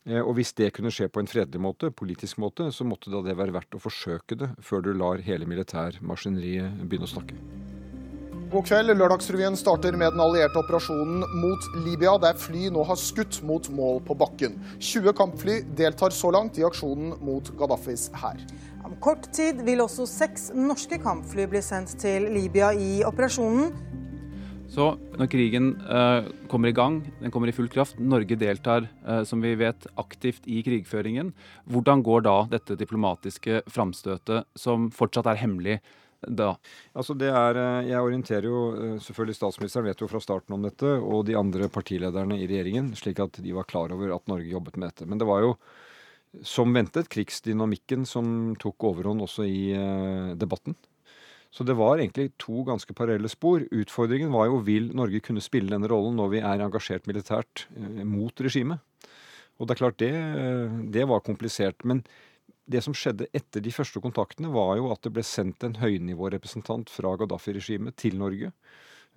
Eh, 0.05 0.19
og 0.19 0.35
hvis 0.37 0.51
det 0.57 0.73
kunne 0.75 0.91
skje 0.91 1.07
på 1.11 1.23
en 1.23 1.29
fredelig 1.29 1.61
måte, 1.63 1.91
politisk 1.91 2.39
måte, 2.43 2.69
så 2.75 2.87
måtte 2.87 3.11
da 3.13 3.23
det 3.23 3.37
være 3.39 3.55
verdt 3.55 3.77
å 3.77 3.83
forsøke 3.83 4.37
det 4.39 4.49
før 4.63 4.83
du 4.83 4.93
lar 4.97 5.23
hele 5.23 5.47
militærmaskineriet 5.49 6.83
begynne 6.83 7.07
å 7.07 7.13
snakke. 7.13 7.37
God 8.53 8.67
kveld. 8.67 8.91
Lørdagsrevyen 8.99 9.55
starter 9.57 9.95
med 9.97 10.13
den 10.13 10.21
allierte 10.21 10.59
operasjonen 10.61 11.23
mot 11.41 11.69
Libya, 11.87 12.11
der 12.21 12.37
fly 12.37 12.67
nå 12.69 12.83
har 12.85 12.99
skutt 13.01 13.39
mot 13.47 13.65
mål 13.73 14.03
på 14.05 14.13
bakken. 14.19 14.59
20 14.77 15.15
kampfly 15.17 15.55
deltar 15.79 16.13
så 16.13 16.29
langt 16.35 16.59
i 16.61 16.67
aksjonen 16.67 17.15
mot 17.25 17.49
Gaddafis 17.57 18.11
hær. 18.21 18.43
Om 18.85 18.93
kort 19.01 19.25
tid 19.33 19.63
vil 19.65 19.81
også 19.81 20.05
seks 20.05 20.51
norske 20.53 20.99
kampfly 21.01 21.47
bli 21.49 21.63
sendt 21.65 21.95
til 22.03 22.27
Libya 22.35 22.69
i 22.77 22.99
operasjonen. 23.07 23.73
Så 24.73 24.87
når 25.19 25.27
krigen 25.29 25.65
uh, 25.85 26.25
kommer 26.49 26.71
i 26.71 26.73
gang, 26.73 26.95
den 27.19 27.29
kommer 27.33 27.49
i 27.49 27.53
full 27.53 27.67
kraft, 27.69 27.99
Norge 28.01 28.33
deltar 28.41 28.87
uh, 29.05 29.21
som 29.21 29.43
vi 29.43 29.51
vet 29.59 29.85
aktivt 30.01 30.47
i 30.49 30.63
krigføringen, 30.65 31.29
hvordan 31.69 32.01
går 32.01 32.23
da 32.25 32.37
dette 32.49 32.77
diplomatiske 32.79 33.59
framstøtet, 33.69 34.47
som 34.57 34.87
fortsatt 34.93 35.29
er 35.29 35.37
hemmelig? 35.43 35.77
Da? 36.23 36.55
Altså 36.95 37.13
det 37.19 37.27
er, 37.35 37.57
eh, 37.59 37.89
Jeg 37.89 37.99
orienterer 37.99 38.45
jo 38.47 38.59
selvfølgelig 39.03 39.35
Statsministeren 39.35 39.89
vet 39.89 39.99
jo 39.99 40.07
fra 40.07 40.21
starten 40.23 40.55
om 40.55 40.63
dette, 40.63 40.87
og 41.03 41.25
de 41.27 41.35
andre 41.35 41.67
partilederne 41.67 42.37
i 42.37 42.47
regjeringen, 42.47 42.93
slik 42.95 43.19
at 43.19 43.41
de 43.43 43.51
var 43.51 43.67
klar 43.67 43.91
over 43.91 44.13
at 44.15 44.31
Norge 44.31 44.47
jobbet 44.47 44.77
med 44.77 44.87
dette. 44.87 45.05
Men 45.05 45.19
det 45.19 45.27
var 45.27 45.43
jo 45.43 45.51
som 46.47 46.71
ventet 46.71 47.11
krigsdynamikken 47.11 48.07
som 48.07 48.55
tok 48.55 48.87
overhånd 48.93 49.27
også 49.27 49.43
i 49.43 49.75
debatten. 50.39 50.79
Så 51.53 51.65
det 51.67 51.75
var 51.77 51.99
egentlig 51.99 52.31
to 52.41 52.63
ganske 52.65 52.95
parallelle 52.97 53.29
spor. 53.29 53.61
Utfordringen 53.69 54.33
var 54.33 54.49
jo 54.49 54.61
vil 54.65 54.89
Norge 54.97 55.21
kunne 55.21 55.43
spille 55.43 55.69
denne 55.69 55.89
rollen 55.91 56.17
når 56.17 56.31
vi 56.31 56.41
er 56.41 56.65
engasjert 56.65 57.05
militært 57.09 57.67
eh, 57.77 58.01
mot 58.09 58.41
regimet. 58.41 58.81
Og 59.61 59.69
det 59.69 59.75
er 59.75 59.83
klart 59.83 59.99
det, 60.01 60.13
det 60.95 61.03
var 61.05 61.21
komplisert. 61.21 61.85
Men 61.85 62.01
det 62.65 62.81
som 62.83 62.95
skjedde 62.95 63.27
etter 63.35 63.61
de 63.63 63.73
første 63.75 64.01
kontaktene, 64.03 64.51
var 64.53 64.77
jo 64.79 64.89
at 64.93 65.03
det 65.05 65.11
ble 65.13 65.23
sendt 65.27 65.65
en 65.67 65.77
høynivårepresentant 65.81 66.91
fra 66.91 67.13
Gaddafi-regimet 67.19 67.97
til 67.99 68.17
Norge. 68.21 68.53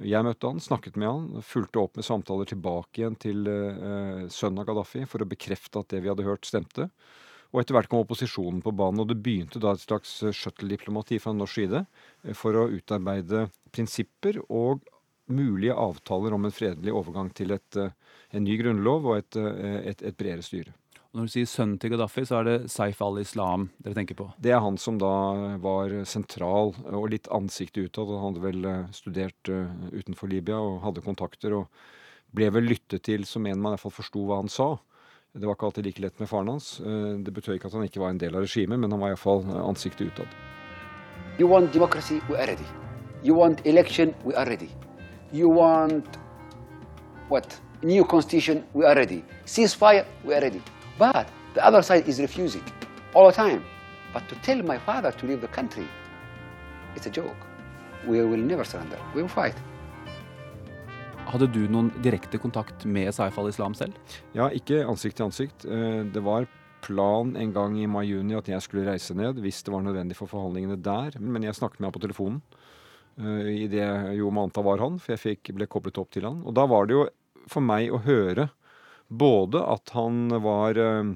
Jeg 0.05 0.27
møtte 0.27 0.51
han, 0.51 0.61
snakket 0.61 0.99
med 1.01 1.09
han, 1.09 1.45
fulgte 1.47 1.81
opp 1.81 1.97
med 1.97 2.05
samtaler 2.05 2.49
tilbake 2.51 3.01
igjen 3.01 3.17
til 3.21 3.47
uh, 3.49 4.27
sønnen 4.29 4.61
av 4.61 4.67
Gaddafi 4.69 5.07
for 5.09 5.25
å 5.25 5.29
bekrefte 5.31 5.81
at 5.81 5.95
det 5.95 6.03
vi 6.05 6.11
hadde 6.13 6.27
hørt, 6.27 6.45
stemte. 6.45 6.91
Og 7.57 7.63
etter 7.63 7.73
hvert 7.73 7.89
kom 7.89 8.03
opposisjonen 8.05 8.61
på 8.61 8.75
banen, 8.77 9.01
og 9.01 9.09
det 9.09 9.23
begynte 9.25 9.61
da 9.63 9.73
et 9.73 9.81
slags 9.81 10.19
eh, 10.21 10.35
shuttle-diplomati 10.37 11.17
fra 11.23 11.33
norsk 11.33 11.63
side 11.63 11.87
eh, 11.87 12.35
for 12.37 12.53
å 12.53 12.67
utarbeide 12.69 13.47
prinsipper 13.73 14.43
og 14.45 14.85
mulige 15.33 15.73
avtaler 15.73 16.37
om 16.37 16.45
en 16.45 16.53
fredelig 16.53 16.93
overgang 16.93 17.31
til 17.35 17.55
et, 17.57 17.79
eh, 17.81 17.95
en 18.37 18.45
ny 18.45 18.59
grunnlov 18.61 19.09
og 19.09 19.23
et, 19.23 19.39
et, 19.89 20.05
et 20.05 20.19
bredere 20.21 20.45
styre. 20.45 20.75
Når 21.17 21.25
du 21.25 21.33
sier 21.33 21.49
sønnen 21.49 21.79
til 21.81 21.95
Gaddafi, 21.95 22.27
så 22.29 22.43
er 22.43 22.45
det 22.45 22.57
Saif 22.69 23.01
al-Islam 23.01 23.71
dere 23.81 23.97
tenker 23.97 24.19
på? 24.19 24.27
Det 24.37 24.53
er 24.53 24.61
han 24.61 24.77
som 24.77 24.99
da 25.01 25.57
var 25.65 25.95
sentral 26.05 26.75
og 26.91 27.07
litt 27.15 27.31
ansiktet 27.33 27.89
utad. 27.89 28.13
Han 28.13 28.35
hadde 28.35 28.43
vel 28.45 28.69
studert 28.93 29.49
utenfor 29.49 30.29
Libya 30.29 30.59
og 30.61 30.83
hadde 30.85 31.07
kontakter 31.07 31.57
og 31.57 31.71
ble 32.37 32.51
vel 32.53 32.69
lyttet 32.69 33.07
til 33.09 33.25
som 33.25 33.49
en 33.49 33.57
man 33.57 33.73
i 33.73 33.79
hvert 33.79 33.87
fall 33.87 33.97
forsto 33.97 34.27
hva 34.29 34.43
han 34.43 34.53
sa. 34.53 34.75
You 41.39 41.47
want 41.47 41.73
democracy, 41.73 42.23
we 42.29 42.37
are 42.37 42.47
ready. 42.47 42.65
You 43.23 43.35
want 43.35 43.67
election, 43.67 44.15
we 44.25 44.35
are 44.35 44.47
ready. 44.47 44.71
You 45.33 45.51
want 45.51 46.07
what? 47.29 47.61
New 47.83 48.05
constitution, 48.05 48.65
we 48.73 48.87
are 48.87 48.95
ready. 48.95 49.23
Ceasefire, 49.45 50.07
we 50.25 50.33
are 50.33 50.41
ready. 50.41 50.63
But 50.99 51.29
the 51.55 51.63
other 51.63 51.83
side 51.83 52.09
is 52.09 52.19
refusing 52.19 52.65
all 53.13 53.27
the 53.27 53.33
time. 53.35 53.63
But 54.15 54.27
to 54.31 54.35
tell 54.37 54.63
my 54.63 54.79
father 54.79 55.13
to 55.13 55.27
leave 55.27 55.43
the 55.43 55.49
country, 55.49 55.87
it's 56.95 57.07
a 57.07 57.11
joke. 57.11 57.37
We 58.07 58.25
will 58.25 58.39
never 58.39 58.65
surrender. 58.65 58.99
We 59.15 59.21
will 59.21 59.29
fight. 59.29 59.57
Hadde 61.27 61.49
du 61.51 61.65
noen 61.67 61.89
direkte 62.05 62.39
kontakt 62.39 62.85
med 62.87 63.11
Saif 63.15 63.39
al-Islam 63.41 63.75
selv? 63.75 63.97
Ja, 64.37 64.47
ikke 64.55 64.85
ansikt 64.87 65.19
til 65.19 65.27
ansikt. 65.27 65.67
Eh, 65.67 66.05
det 66.15 66.23
var 66.23 66.47
plan 66.87 67.33
en 67.37 67.53
gang 67.55 67.75
i 67.81 67.89
mai-juni 67.91 68.37
at 68.39 68.47
jeg 68.51 68.63
skulle 68.63 68.87
reise 68.87 69.17
ned 69.19 69.41
hvis 69.43 69.65
det 69.67 69.73
var 69.75 69.83
nødvendig 69.83 70.17
for 70.19 70.31
forhandlingene 70.31 70.79
der. 70.79 71.19
Men 71.19 71.47
jeg 71.47 71.59
snakket 71.59 71.81
med 71.81 71.89
ham 71.89 71.97
på 71.97 72.05
telefonen 72.05 72.41
uh, 73.19 73.49
i 73.51 73.67
det 73.73 73.87
jo 74.19 74.31
Manta 74.31 74.61
anta 74.61 74.67
var 74.69 74.85
han, 74.85 75.01
for 75.03 75.17
jeg 75.17 75.25
fikk, 75.25 75.55
ble 75.57 75.67
koblet 75.71 75.99
opp 75.99 76.13
til 76.15 76.29
han. 76.29 76.45
Og 76.47 76.55
da 76.55 76.67
var 76.71 76.87
det 76.87 76.95
jo 76.95 77.07
for 77.51 77.65
meg 77.65 77.91
å 77.91 78.03
høre 78.07 78.51
både 79.09 79.63
at 79.67 79.95
han 79.99 80.29
var 80.45 80.79
uh, 80.79 81.11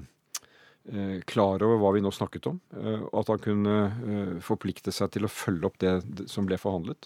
klar 1.29 1.63
over 1.63 1.79
hva 1.79 1.93
vi 1.95 2.03
nå 2.03 2.11
snakket 2.11 2.47
om, 2.49 2.55
og 2.73 3.17
at 3.21 3.29
han 3.29 3.41
kunne 3.43 4.39
forplikte 4.41 4.89
seg 4.89 5.11
til 5.13 5.27
å 5.27 5.29
følge 5.29 5.69
opp 5.69 5.77
det 5.79 6.25
som 6.31 6.47
ble 6.49 6.57
forhandlet. 6.57 7.05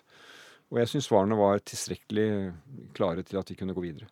Og 0.74 0.82
jeg 0.82 0.92
syns 0.92 1.08
svarene 1.10 1.38
var 1.38 1.62
tilstrekkelig 1.62 2.28
klare 2.98 3.24
til 3.26 3.40
at 3.40 3.52
vi 3.52 3.58
kunne 3.60 3.76
gå 3.76 3.84
videre. 3.84 4.10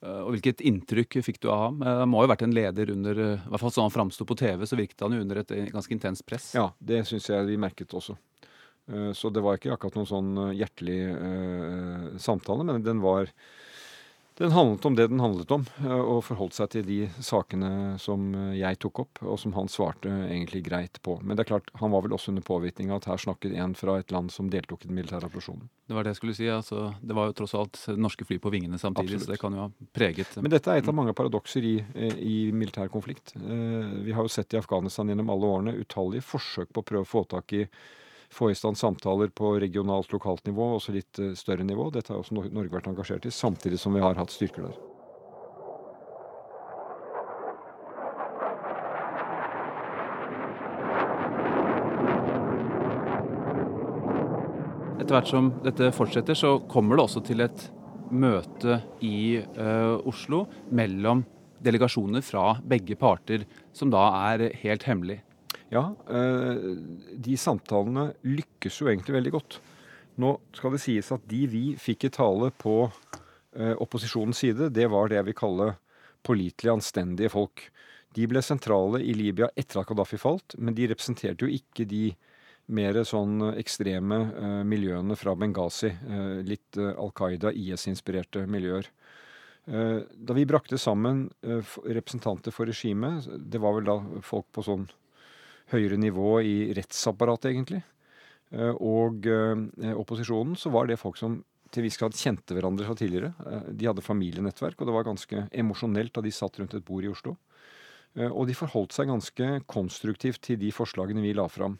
Eh, 0.00 0.22
og 0.24 0.32
Hvilket 0.34 0.62
inntrykk 0.64 1.20
fikk 1.24 1.40
du 1.42 1.50
av 1.52 1.66
ham? 1.66 1.80
Eh, 1.84 2.00
han 2.02 2.10
må 2.10 2.22
jo 2.22 2.28
ha 2.28 2.32
vært 2.32 2.46
en 2.46 2.56
leder 2.56 2.92
under 2.94 3.20
eh, 3.20 3.36
i 3.36 3.52
hvert 3.52 3.64
fall 3.64 3.74
sånn 3.74 3.88
han 3.88 3.94
framsto 3.94 4.26
på 4.28 4.36
TV, 4.40 4.64
så 4.68 4.78
virket 4.78 5.04
han 5.04 5.16
jo 5.16 5.24
under 5.24 5.42
et 5.42 5.54
ganske 5.72 5.96
intenst 5.96 6.24
press. 6.28 6.50
Ja, 6.56 6.70
det 6.78 7.04
syns 7.08 7.28
jeg 7.28 7.48
vi 7.50 7.60
merket 7.60 7.96
også. 7.96 8.18
Så 9.14 9.28
det 9.30 9.38
var 9.44 9.54
ikke 9.54 9.70
akkurat 9.70 9.94
noen 9.94 10.08
sånn 10.08 10.30
hjertelig 10.58 10.96
samtale, 12.18 12.64
men 12.66 12.82
den 12.82 12.98
var 12.98 13.28
den 14.40 14.52
handlet 14.52 14.84
om 14.84 14.94
det 14.96 15.06
den 15.06 15.20
handlet 15.20 15.50
om, 15.50 15.66
eh, 15.84 16.00
og 16.00 16.22
forholdt 16.24 16.56
seg 16.56 16.70
til 16.72 16.84
de 16.86 16.98
sakene 17.20 17.98
som 18.00 18.30
eh, 18.32 18.54
jeg 18.56 18.78
tok 18.80 19.02
opp, 19.02 19.20
og 19.20 19.36
som 19.42 19.52
han 19.52 19.68
svarte 19.68 20.08
egentlig 20.08 20.62
greit 20.64 20.96
på. 21.04 21.18
Men 21.20 21.36
det 21.36 21.44
er 21.44 21.50
klart, 21.50 21.68
han 21.76 21.92
var 21.92 22.06
vel 22.06 22.16
også 22.16 22.32
under 22.32 22.46
påvirkning 22.46 22.88
av 22.88 23.02
at 23.02 23.10
her 23.10 23.20
snakket 23.20 23.58
en 23.60 23.76
fra 23.76 23.98
et 24.00 24.14
land 24.14 24.32
som 24.32 24.48
deltok 24.48 24.86
i 24.86 24.88
den 24.88 24.96
militære 24.96 25.28
operasjonen. 25.28 25.68
Det 25.90 25.96
var 25.96 26.06
det 26.06 26.14
jeg 26.14 26.20
skulle 26.22 26.38
si. 26.38 26.48
altså 26.48 26.86
Det 27.02 27.18
var 27.18 27.28
jo 27.28 27.36
tross 27.36 27.56
alt 27.58 27.82
norske 28.00 28.24
fly 28.24 28.40
på 28.40 28.54
vingene 28.54 28.80
samtidig, 28.80 29.18
Absolutt. 29.20 29.26
så 29.28 29.34
det 29.34 29.40
kan 29.42 29.58
jo 29.58 29.64
ha 29.66 29.92
preget 29.92 30.36
Men 30.40 30.54
dette 30.54 30.72
er 30.72 30.80
et 30.80 30.88
av 30.88 30.96
mange 30.96 31.16
paradokser 31.18 31.66
i, 31.66 31.76
eh, 31.94 32.16
i 32.16 32.36
militær 32.52 32.88
konflikt. 32.88 33.34
Vi 33.36 34.12
har 34.16 34.24
jo 34.24 34.32
sett 34.32 34.54
i 34.54 34.62
Afghanistan 34.62 35.08
gjennom 35.10 35.28
alle 35.34 35.52
årene 35.52 35.76
utallige 35.76 36.24
forsøk 36.24 36.72
på 36.72 36.80
å 36.80 36.86
prøve 36.94 37.04
å 37.04 37.12
få 37.12 37.26
tak 37.28 37.52
i 37.52 37.66
få 38.30 38.50
i 38.50 38.54
stand 38.54 38.78
samtaler 38.78 39.28
på 39.34 39.56
regionalt, 39.60 40.12
lokalt 40.12 40.46
nivå, 40.46 40.74
også 40.76 40.94
litt 40.94 41.18
eh, 41.18 41.34
større 41.38 41.66
nivå. 41.66 41.90
Dette 41.94 42.14
har 42.14 42.22
også 42.22 42.36
Norge 42.38 42.72
vært 42.72 42.88
engasjert 42.90 43.26
i, 43.26 43.34
samtidig 43.34 43.80
som 43.82 43.96
vi 43.96 44.04
har 44.04 44.18
hatt 44.18 44.34
styrker 44.34 44.68
der. 44.68 44.78
Etter 55.00 55.16
hvert 55.16 55.30
som 55.30 55.50
dette 55.64 55.90
fortsetter, 55.96 56.38
så 56.38 56.58
kommer 56.70 56.94
det 56.94 57.06
også 57.08 57.24
til 57.26 57.42
et 57.42 57.66
møte 58.10 58.80
i 59.02 59.40
uh, 59.58 59.98
Oslo 60.06 60.44
mellom 60.70 61.24
delegasjoner 61.64 62.22
fra 62.24 62.52
begge 62.62 62.94
parter, 62.98 63.42
som 63.74 63.90
da 63.92 64.04
er 64.30 64.50
helt 64.62 64.86
hemmelig. 64.86 65.18
Ja, 65.70 65.94
eh, 66.10 66.54
de 67.14 67.36
samtalene 67.38 68.10
lykkes 68.26 68.80
jo 68.80 68.88
egentlig 68.90 69.14
veldig 69.14 69.32
godt. 69.36 69.60
Nå 70.20 70.34
skal 70.56 70.74
det 70.74 70.82
sies 70.82 71.12
at 71.14 71.22
de 71.30 71.44
vi 71.50 71.64
fikk 71.78 72.08
i 72.08 72.14
tale 72.16 72.50
på 72.58 72.74
eh, 72.88 73.76
opposisjonens 73.78 74.42
side, 74.42 74.72
det 74.74 74.88
var 74.90 75.08
det 75.08 75.20
jeg 75.20 75.28
vil 75.28 75.38
kalle 75.38 75.68
pålitelig 76.26 76.74
anstendige 76.74 77.30
folk. 77.30 77.62
De 78.18 78.26
ble 78.26 78.42
sentrale 78.42 78.98
i 79.06 79.14
Libya 79.14 79.52
etter 79.54 79.80
at 79.80 79.86
Gaddafi 79.86 80.18
falt, 80.18 80.58
men 80.58 80.74
de 80.74 80.90
representerte 80.90 81.46
jo 81.46 81.54
ikke 81.54 81.86
de 81.86 82.08
mer 82.74 82.98
sånn 83.06 83.38
ekstreme 83.58 84.18
uh, 84.30 84.60
miljøene 84.66 85.16
fra 85.18 85.32
Benghazi. 85.38 85.88
Litt 86.46 86.78
Al 86.78 87.10
Qaida, 87.18 87.50
IS-inspirerte 87.50 88.44
miljøer. 88.46 88.86
da 89.66 90.34
vi 90.34 90.44
brakte 90.46 90.78
sammen 90.78 91.28
representanter 91.42 92.54
for 92.54 92.66
regimet, 92.66 93.26
det 93.26 93.58
var 93.62 93.74
vel 93.76 93.86
da 93.86 93.96
folk 94.26 94.46
på 94.54 94.64
sånn 94.66 94.86
høyere 95.72 95.98
nivå 96.00 96.40
i 96.42 96.56
rettsapparatet, 96.76 97.52
egentlig, 97.52 97.82
eh, 98.54 98.74
og 98.74 99.26
eh, 99.30 99.94
opposisjonen, 99.94 100.56
så 100.58 100.72
var 100.74 100.88
det 100.88 101.00
folk 101.00 101.20
som 101.20 101.40
til 101.70 101.86
viss 101.86 102.00
grad 102.00 102.16
kjente 102.18 102.56
hverandre 102.56 102.88
fra 102.88 102.96
tidligere. 102.98 103.30
Eh, 103.46 103.68
de 103.78 103.90
hadde 103.90 104.04
familienettverk, 104.04 104.80
og 104.80 104.90
det 104.90 104.96
var 104.96 105.06
ganske 105.06 105.44
emosjonelt 105.52 106.14
da 106.16 106.24
de 106.24 106.34
satt 106.34 106.58
rundt 106.58 106.74
et 106.78 106.86
bord 106.86 107.06
i 107.06 107.12
Oslo. 107.12 107.36
Og 108.18 108.48
de 108.48 108.56
forholdt 108.58 108.90
seg 108.90 109.06
ganske 109.06 109.48
konstruktivt 109.70 110.40
til 110.42 110.56
de 110.58 110.72
forslagene 110.74 111.22
vi 111.22 111.30
la 111.30 111.44
fram. 111.46 111.76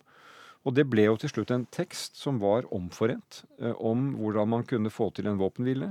Og 0.63 0.77
det 0.77 0.85
ble 0.87 1.09
jo 1.09 1.17
til 1.19 1.33
slutt 1.33 1.51
en 1.51 1.65
tekst 1.75 2.21
som 2.21 2.39
var 2.39 2.69
omforent 2.71 3.41
om 3.83 4.13
hvordan 4.15 4.53
man 4.53 4.63
kunne 4.63 4.93
få 4.95 5.09
til 5.11 5.27
en 5.27 5.41
våpenhvile, 5.41 5.89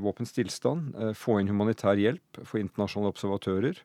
våpenstillstand, 0.00 0.96
få 1.12 1.36
inn 1.42 1.52
humanitær 1.52 2.00
hjelp 2.00 2.40
for 2.40 2.62
internasjonale 2.62 3.12
observatører, 3.12 3.82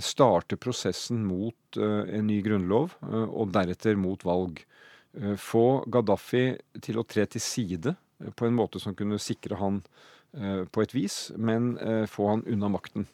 starte 0.00 0.56
prosessen 0.56 1.24
mot 1.24 1.76
eh, 1.76 2.16
en 2.18 2.26
ny 2.26 2.40
grunnlov, 2.44 2.96
eh, 3.08 3.28
og 3.28 3.52
deretter 3.54 3.96
mot 3.96 4.24
valg. 4.24 4.64
Få 5.36 5.84
Gaddafi 5.92 6.54
til 6.80 6.96
å 6.96 7.02
tre 7.04 7.26
til 7.28 7.42
side 7.44 7.90
på 8.32 8.46
en 8.46 8.54
måte 8.56 8.80
som 8.80 8.94
kunne 8.96 9.18
sikre 9.20 9.58
han 9.60 9.82
på 10.72 10.80
et 10.80 10.94
vis, 10.96 11.16
men 11.36 11.74
få 12.08 12.30
han 12.30 12.44
unna 12.48 12.70
makten. 12.72 13.04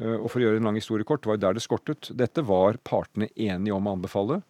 Og 0.00 0.30
For 0.32 0.40
å 0.40 0.46
gjøre 0.46 0.62
en 0.62 0.70
lang 0.70 0.78
historie 0.80 1.04
kort, 1.04 1.26
det 1.26 1.28
var 1.28 1.42
der 1.42 1.58
det 1.58 1.64
skortet. 1.66 2.08
Dette 2.16 2.40
var 2.40 2.80
partene 2.80 3.28
enige 3.36 3.76
om 3.76 3.84
å 3.84 3.98
anbefale. 3.98 4.40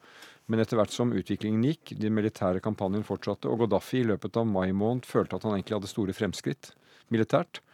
Men 0.46 0.62
etter 0.62 0.78
hvert 0.78 0.94
som 0.94 1.10
utviklingen 1.10 1.66
gikk, 1.66 1.96
de 1.98 2.06
militære 2.06 2.62
kampanjen 2.62 3.02
fortsatte, 3.02 3.50
og 3.50 3.64
Gaddafi 3.64 4.04
i 4.04 4.06
løpet 4.12 4.38
av 4.38 4.46
mai 4.46 4.70
måned 4.70 5.10
følte 5.10 5.40
at 5.40 5.48
han 5.48 5.56
egentlig 5.56 5.80
hadde 5.80 5.90
store 5.90 6.14
fremskritt 6.14 6.70
militært, 7.10 7.58
Eh, 7.58 7.65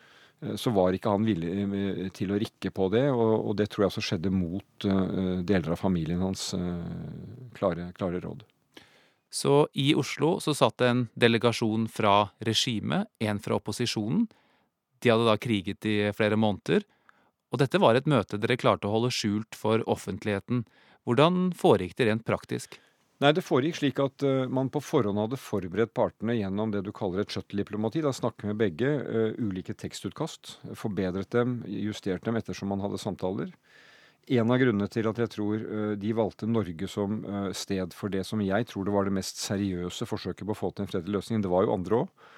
så 0.57 0.73
var 0.75 0.95
ikke 0.97 1.13
han 1.13 1.27
villig 1.27 1.53
eh, 1.63 2.09
til 2.15 2.33
å 2.35 2.39
rikke 2.41 2.73
på 2.75 2.89
det, 2.93 3.05
og, 3.15 3.53
det 3.59 3.69
tror 3.71 3.85
jeg 3.85 3.93
også 3.93 4.05
skjedde 4.09 4.33
mot 4.35 4.87
uh, 4.89 5.39
deler 5.47 5.75
av 5.75 5.79
familien 5.79 6.23
hans 6.25 6.51
klare, 7.55 7.91
klare, 7.97 8.21
råd. 8.25 8.43
Så 9.33 9.67
i 9.79 9.93
Oslo 9.97 10.35
så 10.45 10.53
satt 10.57 10.83
en 10.85 11.07
delegasjon 11.17 11.87
fra 11.89 12.33
regimet, 12.45 13.09
en 13.23 13.41
fra 13.41 13.57
opposisjonen. 13.57 14.27
De 15.01 15.13
hadde 15.13 15.29
da 15.29 15.39
kriget 15.41 15.89
i 15.89 15.97
flere 16.17 16.37
måneder. 16.37 16.85
Og 17.53 17.61
dette 17.63 17.81
var 17.81 17.97
et 17.97 18.09
møte 18.09 18.41
dere 18.41 18.59
klarte 18.61 18.89
å 18.89 18.93
holde 18.93 19.13
skjult 19.15 19.57
for 19.57 19.85
offentligheten. 19.89 20.67
Hvordan 21.09 21.51
foregikk 21.57 21.97
det 21.99 22.11
rent 22.11 22.27
praktisk? 22.29 22.77
Nei, 23.23 23.31
Det 23.31 23.45
foregikk 23.47 23.77
slik 23.79 24.01
at 24.03 24.25
uh, 24.27 24.49
man 24.51 24.67
på 24.73 24.81
forhånd 24.83 25.21
hadde 25.21 25.39
forberedt 25.39 25.93
partene 25.95 26.35
gjennom 26.35 26.73
det 26.75 26.81
du 26.83 26.91
kaller 26.97 27.23
et 27.23 27.31
shuttle-diplomati. 27.31 28.03
Da 28.03 28.11
snakke 28.11 28.49
med 28.49 28.59
begge 28.59 28.91
uh, 28.99 29.37
ulike 29.39 29.77
tekstutkast. 29.79 30.57
Forbedret 30.79 31.31
dem, 31.31 31.61
justert 31.71 32.27
dem 32.27 32.41
ettersom 32.41 32.73
man 32.75 32.83
hadde 32.83 32.99
samtaler. 32.99 33.53
En 34.27 34.51
av 34.51 34.59
grunnene 34.59 34.91
til 34.91 35.07
at 35.07 35.21
jeg 35.23 35.31
tror 35.37 35.63
uh, 35.63 35.95
de 36.03 36.15
valgte 36.19 36.51
Norge 36.51 36.91
som 36.91 37.23
sted 37.55 37.95
for 37.95 38.11
det 38.11 38.25
som 38.27 38.43
jeg 38.43 38.67
tror 38.73 38.89
det 38.89 38.97
var 38.97 39.07
det 39.07 39.15
mest 39.15 39.39
seriøse 39.39 40.09
forsøket 40.09 40.49
på 40.49 40.57
å 40.57 40.59
få 40.65 40.73
til 40.73 40.89
en 40.89 40.91
fredelig 40.91 41.21
løsning, 41.21 41.47
det 41.47 41.53
var 41.53 41.69
jo 41.69 41.77
andre 41.77 42.03
òg, 42.03 42.31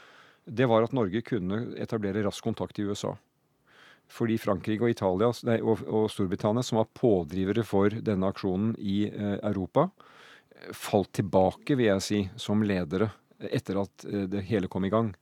det 0.44 0.68
var 0.68 0.84
at 0.84 0.92
Norge 0.92 1.24
kunne 1.24 1.62
etablere 1.80 2.26
rask 2.26 2.44
kontakt 2.44 2.76
i 2.76 2.84
USA. 2.84 3.14
Fordi 4.12 4.36
Frankrike 4.36 4.84
og, 4.84 4.92
Italia, 4.92 5.30
nei, 5.48 5.62
og, 5.64 5.80
og 5.88 6.10
Storbritannia, 6.12 6.60
som 6.60 6.82
var 6.82 6.92
pådrivere 6.92 7.64
for 7.64 7.96
denne 8.04 8.28
aksjonen 8.28 8.74
i 8.76 9.06
Europa, 9.38 9.88
falt 10.72 11.12
tilbake, 11.18 11.76
vil 11.76 11.90
jeg 11.92 12.04
si, 12.04 12.20
som 12.40 12.62
ledere 12.64 13.10
etter 13.52 13.80
at 13.82 14.06
eh, 14.08 14.26
det 14.30 14.44
hele 14.48 14.70
kom 14.70 14.86
i 14.86 14.92
gang. 14.92 15.12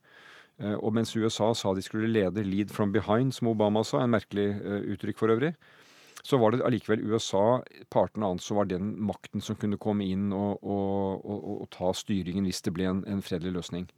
Eh, 0.61 0.75
og 0.75 0.93
mens 0.95 1.15
USA 1.15 1.51
sa 1.57 1.73
de 1.73 1.81
skulle 1.81 2.11
lede 2.11 2.43
'lead 2.43 2.71
from 2.71 2.93
behind', 2.93 3.33
som 3.33 3.47
Obama 3.47 3.83
sa, 3.83 4.03
en 4.03 4.13
merkelig 4.13 4.49
eh, 4.61 4.83
uttrykk 4.93 5.17
for 5.17 5.33
øvrig, 5.33 5.55
så 6.23 6.37
var 6.37 6.51
det 6.51 6.63
allikevel 6.63 7.03
USA, 7.11 7.61
partene 7.91 8.25
anså 8.25 8.55
var 8.55 8.65
den 8.65 8.95
makten 9.01 9.41
som 9.41 9.55
kunne 9.55 9.77
komme 9.77 10.05
inn 10.07 10.31
og, 10.31 10.63
og, 10.63 11.25
og, 11.25 11.61
og 11.61 11.69
ta 11.69 11.91
styringen 11.91 12.45
hvis 12.47 12.61
det 12.63 12.73
ble 12.73 12.87
en, 12.87 13.03
en 13.07 13.21
fredelig 13.21 13.51
løsning. 13.51 13.89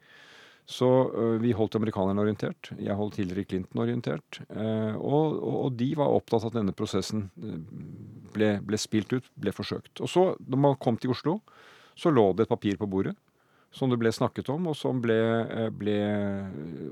Så 0.65 0.87
uh, 1.13 1.35
vi 1.41 1.53
holdt 1.53 1.77
amerikanerne 1.77 2.23
orientert. 2.23 2.71
Jeg 2.81 2.97
holdt 2.97 3.19
Hillary 3.21 3.45
Clinton 3.45 3.83
orientert. 3.83 4.39
Uh, 4.49 4.95
og, 4.97 5.37
og, 5.37 5.67
de 5.77 5.91
var 5.97 6.13
opptatt 6.13 6.47
av 6.47 6.53
at 6.53 6.57
denne 6.57 6.73
prosessen 6.77 7.27
ble, 8.33 8.55
ble, 8.65 8.79
spilt 8.81 9.13
ut, 9.13 9.29
ble 9.37 9.53
forsøkt. 9.53 10.01
Og 10.01 10.09
så, 10.09 10.31
når 10.47 10.63
man 10.67 10.79
kom 10.81 10.97
til 10.97 11.13
Oslo, 11.13 11.39
så 11.95 12.11
lå 12.11 12.31
det 12.33 12.47
et 12.47 12.55
papir 12.55 12.81
på 12.81 12.89
bordet 12.89 13.15
som 13.75 13.91
det 13.91 13.97
ble 13.99 14.07
snakket 14.13 14.47
om, 14.53 14.69
og 14.71 14.75
som 14.79 15.01
ble, 15.03 15.17
ble, 15.75 15.95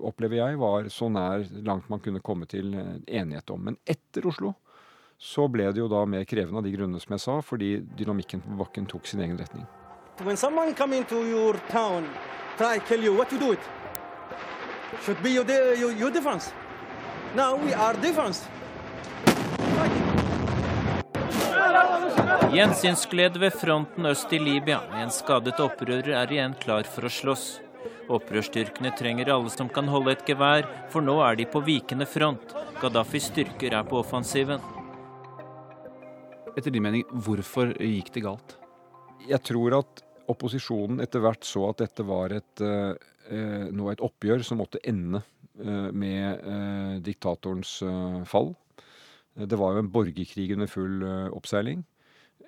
opplever 0.04 0.42
jeg, 0.42 0.58
var 0.60 0.90
så 0.92 1.08
nær 1.08 1.46
langt 1.64 1.88
man 1.88 2.02
kunne 2.04 2.20
komme 2.20 2.44
til 2.52 2.74
enighet 2.76 3.54
om. 3.56 3.70
Men 3.70 3.78
etter 3.88 4.28
Oslo 4.28 4.52
så 5.16 5.48
ble 5.48 5.70
det 5.72 5.80
jo 5.80 5.88
da 5.88 6.02
mer 6.10 6.26
krevende 6.28 6.60
av 6.60 6.68
de 6.68 6.74
grunnene 6.76 7.00
som 7.00 7.16
jeg 7.16 7.24
sa, 7.24 7.38
fordi 7.40 7.78
dynamikken 7.96 8.44
på 8.44 8.58
bakken 8.60 8.90
tok 8.92 9.08
sin 9.08 9.24
egen 9.24 9.40
retning. 9.40 9.64
When 10.22 10.36
someone 10.38 10.76
come 10.76 10.94
into 10.94 11.24
your 11.24 11.56
town, 11.72 12.04
try 12.58 12.80
kill 12.80 13.04
you, 13.04 13.14
what 13.16 13.32
you 13.32 13.40
do 13.40 13.52
it? 13.52 13.60
Should 15.04 15.22
be 15.24 15.32
your, 15.32 15.46
your, 15.76 15.92
your 15.92 16.12
defense. 16.12 16.52
Now 17.36 17.56
we 17.56 17.74
are 17.74 17.94
defense. 17.94 18.48
Gjensynsglede 22.54 23.40
ved 23.40 23.54
fronten 23.54 24.06
øst 24.06 24.34
i 24.34 24.40
Libya. 24.40 24.80
En 25.02 25.10
skadet 25.12 25.60
opprører 25.60 26.12
er 26.14 26.32
igjen 26.32 26.54
klar 26.62 26.86
for 26.86 27.08
å 27.08 27.10
slåss. 27.10 27.46
Opprørsstyrkene 28.14 28.92
trenger 28.98 29.32
alle 29.34 29.50
som 29.50 29.72
kan 29.74 29.90
holde 29.90 30.14
et 30.14 30.24
gevær, 30.28 30.68
for 30.94 31.02
nå 31.02 31.18
er 31.26 31.40
de 31.40 31.48
på 31.50 31.64
vikende 31.66 32.06
front. 32.06 32.54
Gaddafis 32.82 33.32
styrker 33.32 33.74
er 33.74 33.88
på 33.90 33.98
offensiven. 34.04 34.62
Etter 36.54 36.70
din 36.70 36.86
mening, 36.86 37.08
hvorfor 37.10 37.74
gikk 37.82 38.14
det 38.14 38.26
galt? 38.28 38.58
Jeg 39.26 39.42
tror 39.50 39.80
at 39.80 40.04
opposisjonen 40.32 41.04
etter 41.04 41.24
hvert 41.24 41.46
så 41.48 41.70
at 41.70 41.84
dette 41.84 42.06
var 42.08 42.34
et, 42.36 42.64
eh, 42.64 43.70
nå 43.72 43.90
et 43.92 44.04
oppgjør 44.04 44.44
som 44.46 44.62
måtte 44.62 44.82
ende 44.88 45.24
eh, 45.60 45.90
med 45.92 46.44
eh, 46.44 47.00
diktatorens 47.06 47.80
eh, 47.86 48.22
fall. 48.30 48.54
Det 49.34 49.58
var 49.58 49.74
jo 49.74 49.84
en 49.84 49.92
borgerkrig 49.94 50.52
under 50.54 50.70
full 50.70 51.02
eh, 51.08 51.30
oppseiling. 51.34 51.84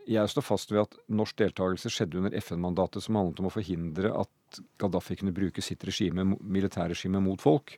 Jeg 0.06 0.30
står 0.30 0.46
fast 0.46 0.70
ved 0.70 0.84
at 0.84 0.98
norsk 1.10 1.38
deltakelse 1.42 1.90
skjedde 1.90 2.20
under 2.20 2.36
FN-mandatet 2.38 3.02
som 3.02 3.18
handlet 3.18 3.42
om 3.42 3.50
å 3.50 3.54
forhindre 3.54 4.12
at 4.14 4.60
Gaddafi 4.82 5.18
kunne 5.18 5.34
bruke 5.34 5.64
sitt 5.66 5.82
regime, 5.88 6.28
militærregime 6.38 7.22
mot 7.26 7.42
folk. 7.42 7.74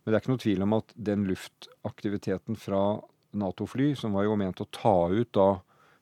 Men 0.00 0.10
det 0.10 0.16
er 0.16 0.22
ikke 0.22 0.32
noe 0.32 0.40
tvil 0.40 0.64
om 0.64 0.76
at 0.78 0.94
den 1.10 1.26
luftaktiviteten 1.28 2.56
fra 2.56 2.82
Nato-fly, 3.36 3.90
som 4.00 4.14
var 4.16 4.24
jo 4.24 4.38
ment 4.40 4.62
å 4.64 4.70
ta 4.72 4.96
ut 5.12 5.28
da 5.36 5.50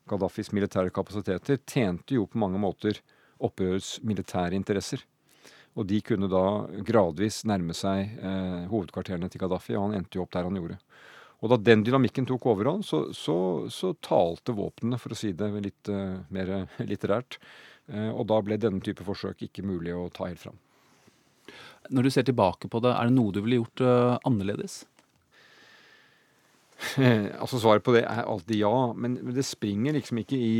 Gaddafis 0.06 0.52
militære 0.54 0.92
kapasiteter, 0.94 1.58
tjente 1.66 2.14
jo 2.14 2.28
på 2.30 2.38
mange 2.38 2.60
måter 2.62 3.00
opprørets 3.44 3.96
militære 4.06 4.56
interesser. 4.58 5.02
Og 5.76 5.84
de 5.90 6.00
kunne 6.00 6.28
da 6.32 6.44
gradvis 6.88 7.42
nærme 7.48 7.76
seg 7.76 8.16
eh, 8.16 8.64
hovedkvarterene 8.70 9.28
til 9.28 9.42
Gaddafi, 9.42 9.76
og 9.76 9.90
han 9.90 10.00
endte 10.00 10.16
jo 10.16 10.24
opp 10.24 10.32
der 10.32 10.48
han 10.48 10.56
gjorde. 10.56 10.78
Og 11.44 11.52
da 11.52 11.58
den 11.60 11.82
dynamikken 11.84 12.24
tok 12.28 12.46
overhånd, 12.48 12.86
så, 12.88 13.02
så, 13.12 13.36
så 13.72 13.92
talte 14.00 14.56
våpnene, 14.56 14.96
for 15.00 15.12
å 15.12 15.18
si 15.18 15.34
det 15.36 15.50
litt 15.60 15.90
eh, 15.92 16.16
mer 16.32 16.54
litterært. 16.90 17.36
Eh, 17.92 18.08
og 18.08 18.24
da 18.30 18.40
ble 18.42 18.58
denne 18.60 18.80
type 18.84 19.04
forsøk 19.06 19.44
ikke 19.46 19.66
mulig 19.66 19.92
å 19.94 20.08
ta 20.14 20.30
helt 20.30 20.42
fram. 20.42 20.56
Når 21.92 22.08
du 22.08 22.10
ser 22.10 22.26
tilbake 22.26 22.70
på 22.72 22.80
det, 22.82 22.96
er 22.96 23.06
det 23.06 23.14
noe 23.14 23.34
du 23.34 23.38
ville 23.44 23.60
gjort 23.60 23.82
uh, 23.84 24.16
annerledes? 24.26 24.80
Altså 27.42 27.60
Svaret 27.62 27.84
på 27.86 27.94
det 27.96 28.02
er 28.04 28.26
alltid 28.28 28.58
ja, 28.60 28.72
men 28.92 29.16
det 29.32 29.46
springer 29.48 29.96
liksom 29.96 30.20
ikke 30.20 30.36
i, 30.40 30.56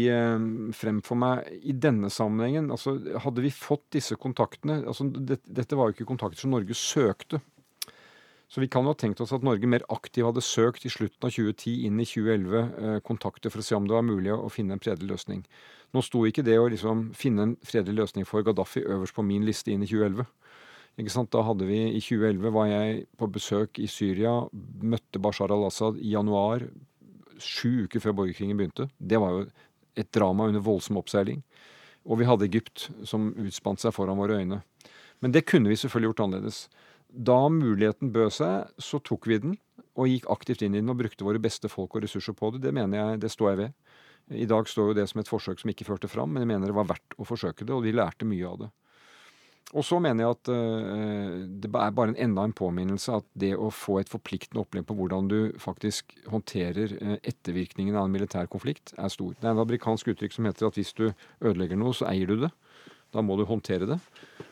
frem 0.77 1.03
for 1.05 1.21
meg 1.21 1.51
i 1.61 1.75
denne 1.77 2.09
sammenhengen. 2.13 2.71
Altså, 2.73 2.97
hadde 3.25 3.45
vi 3.45 3.53
fått 3.53 3.85
disse 3.99 4.17
kontaktene 4.21 4.81
altså, 4.85 5.11
det, 5.13 5.43
Dette 5.45 5.77
var 5.77 5.91
jo 5.91 5.97
ikke 5.99 6.09
kontakter 6.09 6.41
som 6.41 6.57
Norge 6.57 6.77
søkte. 6.79 7.43
Så 8.49 8.63
vi 8.63 8.69
kan 8.71 8.87
jo 8.87 8.93
ha 8.95 8.99
tenkt 8.99 9.21
oss 9.21 9.35
at 9.35 9.43
Norge 9.43 9.67
mer 9.67 9.83
aktivt 9.91 10.29
hadde 10.29 10.45
søkt 10.45 10.85
i 10.87 10.93
slutten 10.93 11.27
av 11.27 11.35
2010 11.35 11.87
inn 11.89 11.99
i 11.99 12.07
2011 12.07 12.59
eh, 12.63 12.99
kontakter 13.07 13.51
for 13.51 13.63
å 13.63 13.67
se 13.67 13.75
om 13.75 13.89
det 13.89 13.97
var 13.97 14.07
mulig 14.07 14.31
å, 14.31 14.45
å 14.47 14.53
finne 14.53 14.77
en 14.77 14.83
fredelig 14.83 15.11
løsning. 15.11 15.43
Nå 15.95 16.03
sto 16.07 16.23
ikke 16.29 16.45
det 16.47 16.55
å 16.61 16.69
liksom 16.71 17.09
finne 17.19 17.43
en 17.43 17.57
fredelig 17.67 18.05
løsning 18.05 18.29
for 18.29 18.47
Gaddafi 18.47 18.85
øverst 18.87 19.17
på 19.17 19.25
min 19.27 19.47
liste 19.47 19.75
inn 19.75 19.83
i 19.83 19.91
2011. 19.91 20.29
Da 20.97 21.43
hadde 21.45 21.67
vi 21.69 21.79
I 21.93 22.01
2011 22.01 22.53
var 22.55 22.69
jeg 22.71 23.07
på 23.21 23.29
besøk 23.29 23.79
i 23.79 23.87
Syria, 23.87 24.49
møtte 24.81 25.21
Bashar 25.21 25.53
al-Assad 25.53 25.99
i 26.01 26.15
januar, 26.15 26.65
sju 27.37 27.85
uker 27.85 28.01
før 28.01 28.15
borgerkrigen 28.23 28.57
begynte. 28.57 28.89
Det 28.97 29.21
var 29.21 29.35
jo 29.35 29.43
et 29.97 30.09
drama 30.13 30.47
under 30.49 30.65
voldsom 30.65 30.97
oppseiling. 30.97 31.43
Og 32.07 32.23
vi 32.23 32.29
hadde 32.29 32.47
Egypt, 32.47 32.89
som 33.05 33.35
utspant 33.37 33.83
seg 33.83 33.93
foran 33.93 34.17
våre 34.17 34.41
øyne. 34.41 34.63
Men 35.21 35.33
det 35.33 35.45
kunne 35.51 35.69
vi 35.69 35.77
selvfølgelig 35.77 36.15
gjort 36.15 36.25
annerledes. 36.25 36.63
Da 37.13 37.39
muligheten 37.53 38.13
bød 38.13 38.33
seg, 38.39 38.73
så 38.79 39.01
tok 39.05 39.29
vi 39.29 39.41
den 39.43 39.57
og 39.97 40.09
gikk 40.09 40.31
aktivt 40.33 40.65
inn 40.65 40.77
i 40.77 40.81
den 40.81 40.93
og 40.93 41.01
brukte 41.01 41.25
våre 41.25 41.41
beste 41.41 41.69
folk 41.73 41.95
og 41.97 42.05
ressurser 42.05 42.37
på 42.37 42.55
det. 42.55 42.63
Det 42.65 42.73
mener 42.73 42.99
jeg, 43.01 43.21
det 43.21 43.33
står 43.33 43.53
jeg 43.53 43.61
ved. 43.63 43.77
I 44.37 44.49
dag 44.49 44.69
står 44.69 44.91
jo 44.91 44.97
det 44.99 45.07
som 45.09 45.21
et 45.21 45.31
forsøk 45.31 45.61
som 45.61 45.71
ikke 45.71 45.87
førte 45.89 46.11
fram, 46.11 46.33
men 46.33 46.45
jeg 46.45 46.51
mener 46.51 46.73
det 46.73 46.77
var 46.77 46.89
verdt 46.89 47.17
å 47.21 47.29
forsøke 47.29 47.65
det, 47.65 47.73
og 47.73 47.85
vi 47.85 47.95
lærte 47.95 48.29
mye 48.29 48.49
av 48.49 48.65
det. 48.65 48.71
Og 49.75 49.83
så 49.83 49.99
mener 49.99 50.23
jeg 50.23 50.37
at 50.37 50.51
uh, 50.53 51.39
det 51.63 51.69
er 51.73 51.95
bare 51.97 52.13
en 52.13 52.21
enda 52.29 52.45
en 52.47 52.55
påminnelse 52.55 53.17
at 53.19 53.27
det 53.35 53.51
å 53.59 53.73
få 53.75 53.99
et 53.99 54.11
forpliktende 54.11 54.63
opplegg 54.63 54.87
på 54.87 54.95
hvordan 54.95 55.27
du 55.31 55.39
faktisk 55.59 56.15
håndterer 56.31 56.95
uh, 57.01 57.17
ettervirkningen 57.27 57.99
av 57.99 58.07
en 58.07 58.15
militær 58.15 58.47
konflikt, 58.53 58.95
er 58.95 59.11
stor. 59.11 59.35
Det 59.35 59.49
er 59.49 59.57
en 59.57 59.65
amerikansk 59.65 60.13
uttrykk 60.15 60.37
som 60.37 60.47
heter 60.47 60.69
at 60.69 60.79
hvis 60.79 60.95
du 60.95 61.09
ødelegger 61.11 61.81
noe, 61.81 61.97
så 61.97 62.07
eier 62.13 62.31
du 62.31 62.47
det. 62.47 62.53
Da 63.15 63.25
må 63.27 63.39
du 63.39 63.47
håndtere 63.49 63.89
det. 63.91 63.99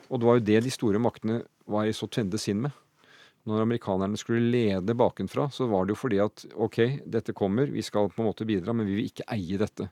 Og 0.09 0.19
det 0.19 0.27
var 0.27 0.39
jo 0.39 0.47
det 0.51 0.63
de 0.65 0.73
store 0.73 0.99
maktene 1.01 1.43
var 1.69 1.87
i 1.87 1.95
så 1.95 2.09
tende 2.11 2.39
sinn 2.41 2.65
med. 2.65 2.75
Når 3.45 3.61
amerikanerne 3.61 4.17
skulle 4.17 4.49
lede 4.51 4.95
bakenfra, 4.97 5.47
så 5.53 5.67
var 5.69 5.85
det 5.85 5.93
jo 5.93 6.01
fordi 6.01 6.19
at 6.23 6.47
OK, 6.57 6.79
dette 7.05 7.35
kommer, 7.37 7.69
vi 7.69 7.83
skal 7.85 8.09
på 8.09 8.23
en 8.23 8.29
måte 8.31 8.47
bidra, 8.47 8.73
men 8.73 8.87
vi 8.89 8.97
vil 8.97 9.09
ikke 9.11 9.27
eie 9.35 9.59
dette. 9.61 9.87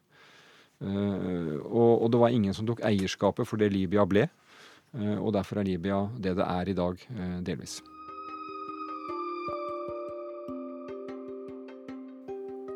Uh, 0.83 1.61
og, 1.61 1.91
og, 2.01 2.07
det 2.11 2.19
var 2.19 2.33
ingen 2.33 2.55
som 2.57 2.65
tok 2.67 2.81
eierskapet 2.83 3.47
for 3.47 3.61
det 3.61 3.69
Libya 3.71 4.03
ble. 4.09 4.25
Uh, 4.93 5.17
og 5.17 5.31
derfor 5.33 5.57
er 5.59 5.65
Libya 5.65 6.03
det 6.21 6.35
det 6.37 6.45
er 6.45 6.69
i 6.69 6.77
dag, 6.77 6.99
uh, 7.17 7.39
delvis. 7.45 7.79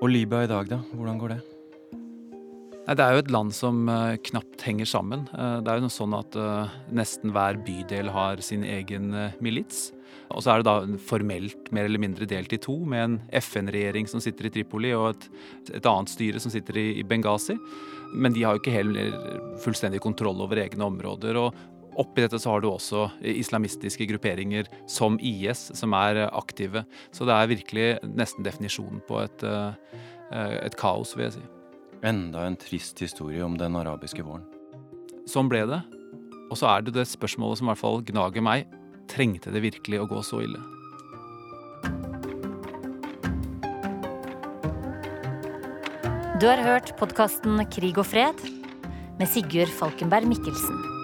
Og 0.01 0.09
Libya 0.09 0.45
i 0.45 0.49
dag, 0.49 0.65
da? 0.69 0.81
Hvordan 0.93 1.21
går 1.21 1.35
det? 1.35 1.43
Nei, 2.87 2.95
Det 2.95 3.03
er 3.03 3.13
jo 3.13 3.21
et 3.21 3.31
land 3.33 3.53
som 3.53 3.85
uh, 3.89 4.15
knapt 4.29 4.65
henger 4.65 4.89
sammen. 4.89 5.27
Det 5.29 5.69
er 5.69 5.77
jo 5.77 5.91
sånn 5.93 6.15
at 6.17 6.37
nesten 6.89 7.33
hver 7.35 7.59
bydel 7.61 8.09
har 8.13 8.41
sin 8.41 8.63
egen 8.65 9.13
milits. 9.43 9.91
Og 10.33 10.43
så 10.43 10.51
er 10.51 10.61
det 10.61 10.67
da 10.67 10.99
formelt 11.07 11.69
mer 11.75 11.85
eller 11.87 12.01
mindre 12.01 12.27
delt 12.29 12.53
i 12.53 12.59
to, 12.61 12.79
med 12.85 13.03
en 13.03 13.17
FN-regjering 13.39 14.09
som 14.09 14.21
sitter 14.23 14.47
i 14.47 14.53
Tripoli, 14.57 14.91
og 14.97 15.13
et, 15.13 15.27
et 15.77 15.87
annet 15.87 16.11
styre 16.11 16.41
som 16.41 16.51
sitter 16.53 16.79
i, 16.81 16.87
i, 16.99 17.05
Benghazi. 17.07 17.57
Men 18.13 18.35
de 18.35 18.43
har 18.43 18.55
jo 18.55 18.63
ikke 18.63 18.75
heller 18.75 19.13
fullstendig 19.63 20.01
kontroll 20.03 20.41
over 20.43 20.59
egne 20.63 20.87
områder. 20.87 21.39
og 21.39 21.76
Oppi 21.97 22.21
dette 22.21 22.37
så 22.37 22.53
har 22.53 22.61
du 22.61 22.69
også 22.69 23.07
islamistiske 23.25 24.05
grupperinger 24.11 24.69
som 24.89 25.17
IS, 25.17 25.71
som 25.73 25.95
er 25.97 26.27
aktive. 26.27 26.83
Så 27.09 27.25
det 27.25 27.33
er 27.33 27.49
virkelig 27.49 27.87
nesten 28.05 28.45
definisjonen 28.45 29.01
på 29.07 29.17
et, 29.23 29.45
et 30.29 30.77
kaos, 30.77 31.15
vil 31.17 31.25
jeg 31.25 31.39
si. 31.39 31.45
Enda 32.05 32.45
en 32.45 32.57
trist 32.61 33.01
historie 33.01 33.41
om 33.41 33.57
den 33.57 33.75
arabiske 33.79 34.21
våren. 34.21 34.45
Sånn 35.25 35.49
ble 35.49 35.63
det. 35.65 35.81
Og 36.47 36.59
så 36.59 36.69
er 36.69 36.85
det 36.85 36.93
det 36.95 37.07
spørsmålet 37.09 37.59
som 37.59 37.67
i 37.67 37.73
hvert 37.73 37.81
fall 37.81 38.03
gnager 38.05 38.45
meg. 38.45 38.67
Trengte 39.09 39.51
det 39.51 39.63
virkelig 39.65 40.03
å 40.03 40.09
gå 40.11 40.21
så 40.23 40.43
ille? 40.45 40.61
Du 46.37 46.45
har 46.45 46.61
hørt 46.61 46.93
podkasten 46.99 47.57
Krig 47.73 47.97
og 47.97 48.05
fred 48.05 48.45
med 49.17 49.25
Sigurd 49.31 49.73
Falkenberg 49.79 50.29
Mikkelsen. 50.29 50.96